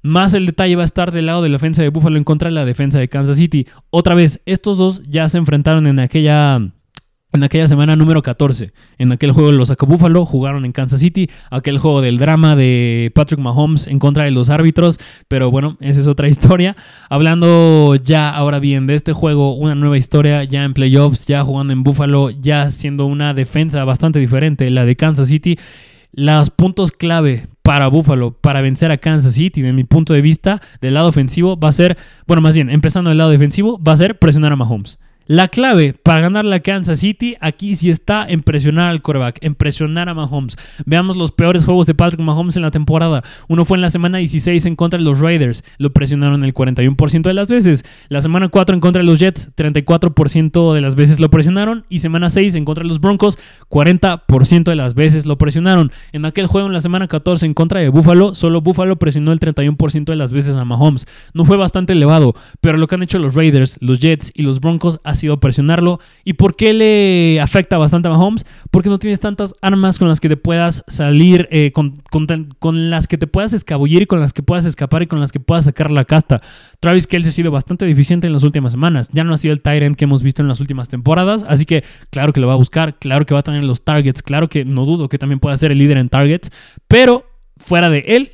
[0.01, 2.47] Más el detalle va a estar del lado de la defensa de Buffalo en contra
[2.47, 3.67] de la defensa de Kansas City.
[3.89, 6.61] Otra vez, estos dos ya se enfrentaron en aquella
[7.37, 8.73] en aquella semana número 14.
[8.97, 13.11] En aquel juego los sacó Buffalo, jugaron en Kansas City, aquel juego del drama de
[13.15, 16.75] Patrick Mahomes en contra de los árbitros, pero bueno, esa es otra historia.
[17.09, 21.73] Hablando ya ahora bien de este juego, una nueva historia ya en playoffs, ya jugando
[21.73, 25.57] en Buffalo, ya siendo una defensa bastante diferente, la de Kansas City.
[26.11, 30.61] Los puntos clave para Buffalo para vencer a Kansas City, de mi punto de vista,
[30.81, 33.97] del lado ofensivo, va a ser, bueno, más bien, empezando del lado defensivo, va a
[33.97, 34.97] ser presionar a Mahomes.
[35.29, 39.55] La clave para ganar la Kansas City aquí sí está en presionar al coreback, en
[39.55, 40.55] presionar a Mahomes.
[40.85, 43.25] Veamos los peores juegos de Patrick Mahomes en la temporada.
[43.49, 47.23] Uno fue en la semana 16 en contra de los Raiders, lo presionaron el 41%
[47.23, 47.83] de las veces.
[48.07, 51.83] La semana 4 en contra de los Jets, 34% de las veces lo presionaron.
[51.89, 53.37] Y semana 6 en contra de los Broncos,
[53.69, 55.91] 40% de las veces lo presionaron.
[56.13, 59.41] En aquel juego en la semana 14 en contra de Buffalo, solo Buffalo presionó el
[59.41, 61.05] 31% de las veces a Mahomes.
[61.33, 64.61] No fue bastante elevado, pero lo que han hecho los Raiders, los Jets y los
[64.61, 65.99] Broncos ha sido presionarlo.
[66.23, 68.45] ¿Y por qué le afecta bastante a Mahomes?
[68.71, 73.07] Porque no tienes tantas armas con las que te puedas salir, eh, con, con, las
[73.07, 75.91] que te puedas escabullir, con las que puedas escapar y con las que puedas sacar
[75.91, 76.41] la casta.
[76.79, 79.09] Travis Kelce ha sido bastante deficiente en las últimas semanas.
[79.11, 81.45] Ya no ha sido el Tyrant que hemos visto en las últimas temporadas.
[81.47, 84.21] Así que claro que lo va a buscar, claro que va a tener los targets,
[84.21, 86.51] claro que no dudo que también pueda ser el líder en targets.
[86.87, 87.25] Pero
[87.57, 88.31] fuera de él,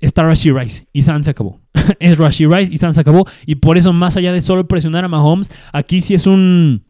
[0.00, 1.60] está Rashi Rice y San se acabó.
[2.00, 3.26] es Rashi Rice y San se acabó.
[3.46, 6.84] Y por eso, más allá de solo presionar a Mahomes, aquí sí es un.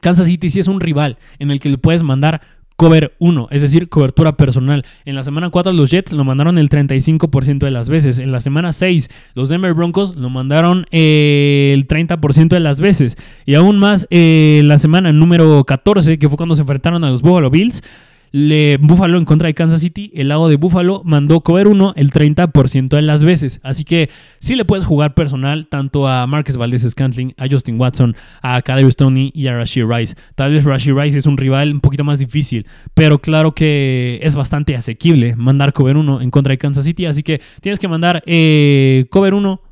[0.00, 2.40] Kansas City sí es un rival en el que le puedes mandar
[2.78, 4.86] cover 1, es decir, cobertura personal.
[5.04, 8.20] En la semana 4 los Jets lo mandaron el 35% de las veces.
[8.20, 13.16] En la semana 6 los Denver Broncos lo mandaron el 30% de las veces.
[13.46, 17.20] Y aún más eh, la semana número 14, que fue cuando se enfrentaron a los
[17.20, 17.82] Buffalo Bills,
[18.30, 22.10] le, Buffalo en contra de Kansas City, el lado de Buffalo mandó cover 1 el
[22.10, 23.60] 30% de las veces.
[23.62, 28.16] Así que sí le puedes jugar personal tanto a Marcus Valdez Scantling, a Justin Watson,
[28.42, 30.14] a Kader Stoney y a Rashid Rice.
[30.34, 34.34] Tal vez Rashid Rice es un rival un poquito más difícil, pero claro que es
[34.34, 37.06] bastante asequible mandar cover 1 en contra de Kansas City.
[37.06, 39.62] Así que tienes que mandar eh, cover 1,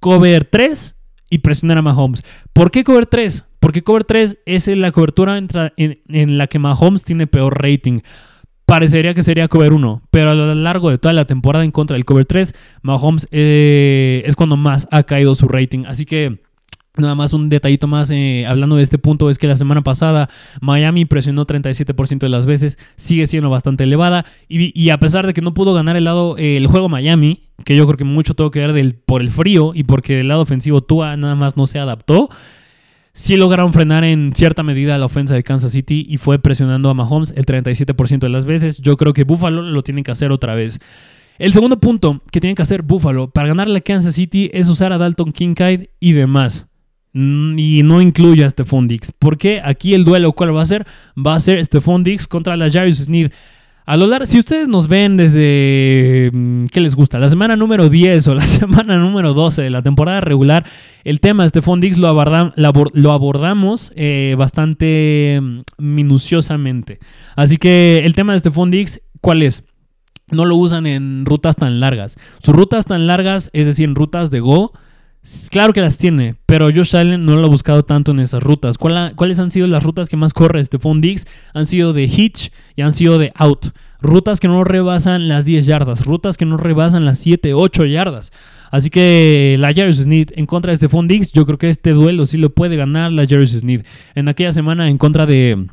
[0.00, 0.96] cover 3
[1.30, 2.24] y presionar a Mahomes.
[2.52, 3.44] ¿Por qué cover 3?
[3.66, 7.98] Porque cover 3 es la cobertura en, la que Mahomes tiene peor rating.
[8.64, 11.94] Parecería que sería cover 1, pero a lo largo de toda la temporada en contra
[11.94, 15.82] del cover 3, Mahomes eh, es cuando más ha caído su rating.
[15.84, 16.38] Así que
[16.96, 20.30] Nada más un detallito más eh, hablando de este punto es que la semana pasada
[20.62, 25.42] Miami presionó 37% de las veces, sigue siendo bastante elevada y, a pesar de que
[25.42, 28.60] no pudo ganar el lado el juego Miami, que yo creo que mucho tuvo que
[28.60, 31.78] ver del, por el frío y porque del lado ofensivo Tua nada más no se
[31.78, 32.30] adaptó,
[33.16, 36.94] sí lograron frenar en cierta medida la ofensa de Kansas City y fue presionando a
[36.94, 38.78] Mahomes el 37% de las veces.
[38.78, 40.78] Yo creo que Buffalo lo tiene que hacer otra vez.
[41.38, 44.92] El segundo punto que tiene que hacer Buffalo para ganarle a Kansas City es usar
[44.92, 46.66] a Dalton Kincaid y demás.
[47.14, 49.10] Mm, y no incluye a Stephon Dix.
[49.18, 50.86] Porque aquí el duelo, ¿cuál va a ser?
[51.16, 53.32] Va a ser Stephon Dix contra la Jarius Sneed.
[53.86, 57.20] A lo largo, si ustedes nos ven desde, mm, ¿qué les gusta?
[57.20, 60.66] La semana número 10 o la semana número 12 de la temporada regular,
[61.04, 66.98] el tema de Stephon Diggs lo, lo abordamos eh, bastante mm, minuciosamente.
[67.36, 69.62] Así que el tema de Stephon Diggs, ¿cuál es?
[70.32, 72.18] No lo usan en rutas tan largas.
[72.42, 74.72] Sus rutas tan largas, es decir, en rutas de Go,
[75.50, 78.78] Claro que las tiene, pero Josh Allen no lo ha buscado tanto en esas rutas.
[78.78, 81.26] ¿Cuáles han sido las rutas que más corre Stephon Diggs?
[81.52, 83.68] Han sido de hitch y han sido de out.
[84.00, 88.30] Rutas que no rebasan las 10 yardas, rutas que no rebasan las 7, 8 yardas.
[88.70, 92.26] Así que la Jarvis Sneed en contra de Stephon Diggs, yo creo que este duelo
[92.26, 93.84] sí lo puede ganar la Jarvis Sneed.
[94.14, 95.66] En aquella semana en contra de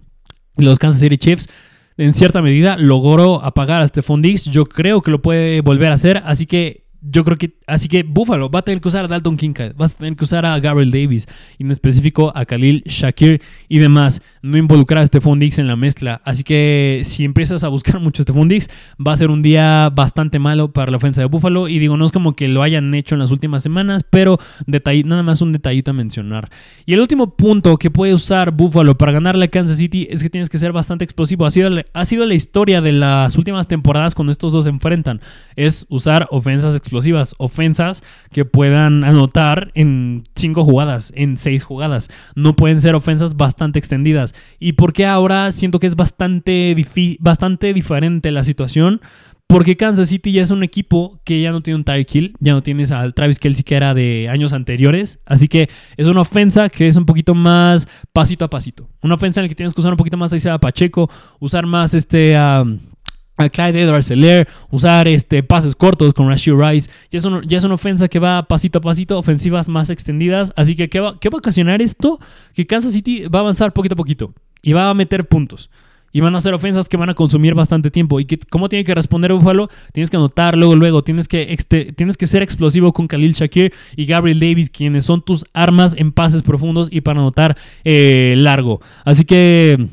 [0.57, 1.49] los Kansas City Chiefs,
[1.97, 4.45] en cierta medida logró apagar a Stephon Diggs.
[4.45, 8.03] Yo creo que lo puede volver a hacer, así que yo creo que, así que
[8.03, 10.57] Buffalo va a tener que usar a Dalton Kincaid, vas a tener que usar a
[10.59, 11.27] Gabriel Davis,
[11.57, 14.21] y en específico a Khalil Shakir y demás.
[14.41, 16.21] No involucrar a Stephon Diggs en la mezcla.
[16.25, 18.69] Así que si empiezas a buscar mucho a Stephon Diggs,
[19.05, 21.67] va a ser un día bastante malo para la ofensa de Buffalo.
[21.67, 24.39] Y digo, no es como que lo hayan hecho en las últimas semanas, pero
[25.05, 26.49] nada más un detallito a mencionar.
[26.85, 30.29] Y el último punto que puede usar Buffalo para ganarle a Kansas City es que
[30.29, 31.45] tienes que ser bastante explosivo.
[31.45, 35.21] Ha sido, ha sido la historia de las últimas temporadas cuando estos dos se enfrentan.
[35.55, 42.09] Es usar ofensas explosivas explosivas, ofensas que puedan anotar en cinco jugadas, en seis jugadas.
[42.35, 44.35] No pueden ser ofensas bastante extendidas.
[44.59, 46.75] ¿Y por qué ahora siento que es bastante,
[47.19, 49.01] bastante diferente la situación?
[49.47, 52.53] Porque Kansas City ya es un equipo que ya no tiene un Tyreek Hill, ya
[52.53, 55.19] no tienes al Travis Kelsey que era de años anteriores.
[55.25, 58.89] Así que es una ofensa que es un poquito más pasito a pasito.
[59.01, 61.93] Una ofensa en la que tienes que usar un poquito más a Pacheco, usar más
[61.93, 62.35] este
[63.37, 66.89] a Clyde Edwards Seller, usar este, pases cortos con Rashid Rice.
[67.11, 70.53] Ya es, ya es, una ofensa que va pasito a pasito, ofensivas más extendidas.
[70.55, 72.19] Así que, ¿qué va, ¿qué va a ocasionar esto?
[72.53, 75.69] Que Kansas City va a avanzar poquito a poquito y va a meter puntos.
[76.15, 78.19] Y van a ser ofensas que van a consumir bastante tiempo.
[78.19, 79.67] ¿Y que, cómo tiene que responder Buffalo?
[79.93, 81.03] Tienes que anotar luego, luego.
[81.03, 81.57] Tienes que,
[81.95, 86.11] tienes que ser explosivo con Khalil Shakir y Gabriel Davis, quienes son tus armas en
[86.11, 88.79] pases profundos y para anotar eh, largo.
[89.05, 89.89] Así que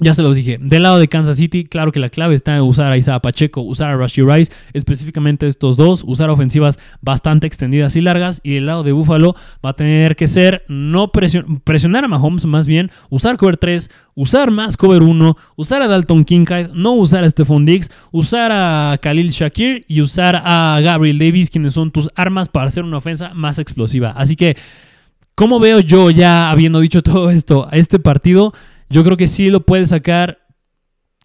[0.00, 0.58] ya se los dije.
[0.60, 3.60] Del lado de Kansas City, claro que la clave está en usar a Isaiah Pacheco,
[3.60, 8.40] usar a Rashi Rice, específicamente estos dos, usar ofensivas bastante extendidas y largas.
[8.42, 12.66] Y del lado de Buffalo va a tener que ser no presionar a Mahomes, más
[12.66, 17.30] bien usar cover 3, usar más cover 1, usar a Dalton Kincaid, no usar a
[17.30, 22.48] Stephon Diggs, usar a Khalil Shakir y usar a Gabriel Davis, quienes son tus armas
[22.48, 24.10] para hacer una ofensa más explosiva.
[24.10, 24.56] Así que,
[25.34, 28.54] ¿cómo veo yo ya habiendo dicho todo esto a este partido?
[28.90, 30.38] Yo creo que sí lo puede sacar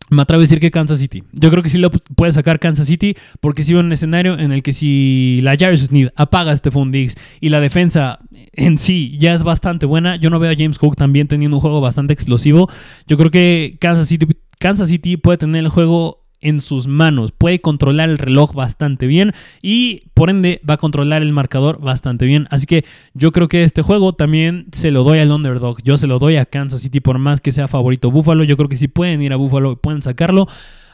[0.09, 1.23] me atrevo a decir que Kansas City.
[1.33, 4.51] Yo creo que sí lo puede sacar Kansas City porque si sí un escenario en
[4.51, 8.19] el que si la Jarvis Smith apaga a Stephon Diggs y la defensa
[8.53, 11.61] en sí ya es bastante buena, yo no veo a James Cook también teniendo un
[11.61, 12.69] juego bastante explosivo.
[13.07, 14.27] Yo creo que Kansas City,
[14.59, 17.31] Kansas City puede tener el juego en sus manos.
[17.31, 22.25] Puede controlar el reloj bastante bien y por ende va a controlar el marcador bastante
[22.25, 22.47] bien.
[22.51, 25.81] Así que yo creo que este juego también se lo doy al underdog.
[25.83, 28.43] Yo se lo doy a Kansas City por más que sea favorito Buffalo.
[28.43, 30.47] Yo creo que si pueden ir a Buffalo y pueden sacarlo.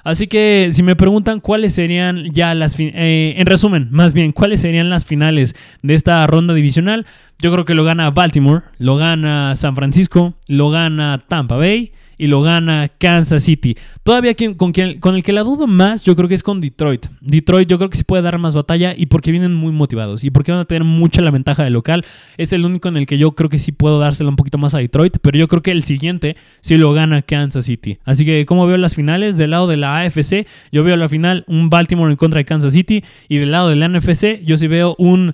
[0.04, 2.80] Así que si me preguntan cuáles serían ya las...
[2.80, 7.06] Eh, en resumen, más bien, cuáles serían las finales de esta ronda divisional,
[7.40, 11.92] yo creo que lo gana Baltimore, lo gana San Francisco, lo gana Tampa Bay
[12.22, 13.76] y lo gana Kansas City.
[14.04, 17.08] Todavía con, con el que la dudo más, yo creo que es con Detroit.
[17.20, 20.30] Detroit yo creo que sí puede dar más batalla y porque vienen muy motivados y
[20.30, 22.06] porque van a tener mucha la ventaja de local.
[22.38, 24.76] Es el único en el que yo creo que sí puedo dársela un poquito más
[24.76, 27.98] a Detroit, pero yo creo que el siguiente sí lo gana Kansas City.
[28.06, 31.44] Así que como veo las finales, del lado de la AFC, yo veo la final
[31.48, 34.68] un Baltimore en contra de Kansas City y del lado de la NFC, yo sí
[34.68, 35.34] veo un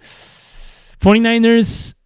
[1.02, 1.97] 49ers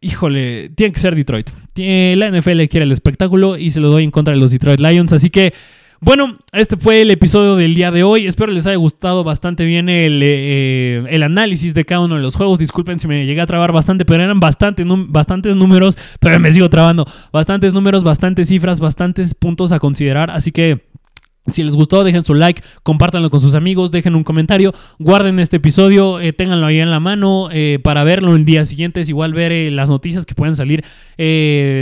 [0.00, 1.50] híjole, tiene que ser Detroit.
[1.76, 5.12] La NFL quiere el espectáculo y se lo doy en contra de los Detroit Lions.
[5.12, 5.52] Así que,
[6.00, 8.26] bueno, este fue el episodio del día de hoy.
[8.26, 12.36] Espero les haya gustado bastante bien el, eh, el análisis de cada uno de los
[12.36, 12.58] juegos.
[12.58, 15.96] Disculpen si me llegué a trabar bastante, pero eran bastante, bastantes números.
[16.18, 17.06] Todavía me sigo trabando.
[17.32, 20.30] Bastantes números, bastantes cifras, bastantes puntos a considerar.
[20.30, 20.89] Así que...
[21.46, 25.56] Si les gustó, dejen su like, compártanlo con sus amigos, dejen un comentario, guarden este
[25.56, 29.50] episodio, eh, ténganlo ahí en la mano eh, para verlo en días siguientes, igual ver
[29.50, 30.84] eh, las noticias que pueden salir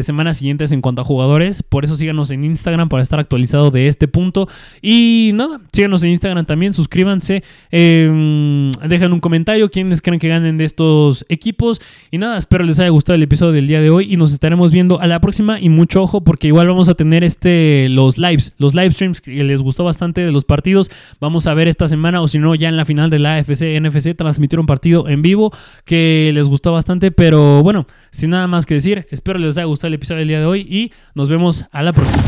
[0.03, 1.63] semanas siguientes en cuanto a jugadores.
[1.63, 4.49] Por eso síganos en Instagram para estar actualizado de este punto.
[4.83, 10.59] Y nada, síganos en Instagram también, suscríbanse, em, dejen un comentario, quienes creen que ganen
[10.59, 11.81] de estos equipos.
[12.11, 14.73] Y nada, espero les haya gustado el episodio del día de hoy y nos estaremos
[14.73, 15.61] viendo a la próxima.
[15.61, 19.65] Y mucho ojo porque igual vamos a tener este los lives, los live que les
[19.65, 20.91] gustó bastante de los partidos.
[21.21, 23.81] Vamos a ver esta semana o si no ya en la final de la AFC
[23.81, 25.53] NFC transmitieron partido en vivo
[25.85, 29.89] que les gustó bastante, pero bueno, sin nada más que decir, espero les haya gustado
[29.89, 32.23] el episodio del día de hoy y nos vemos a la próxima.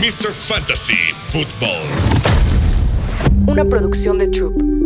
[0.00, 0.32] Mr.
[0.32, 0.94] Fantasy
[1.26, 1.82] Football.
[3.46, 4.85] Una producción de Troop.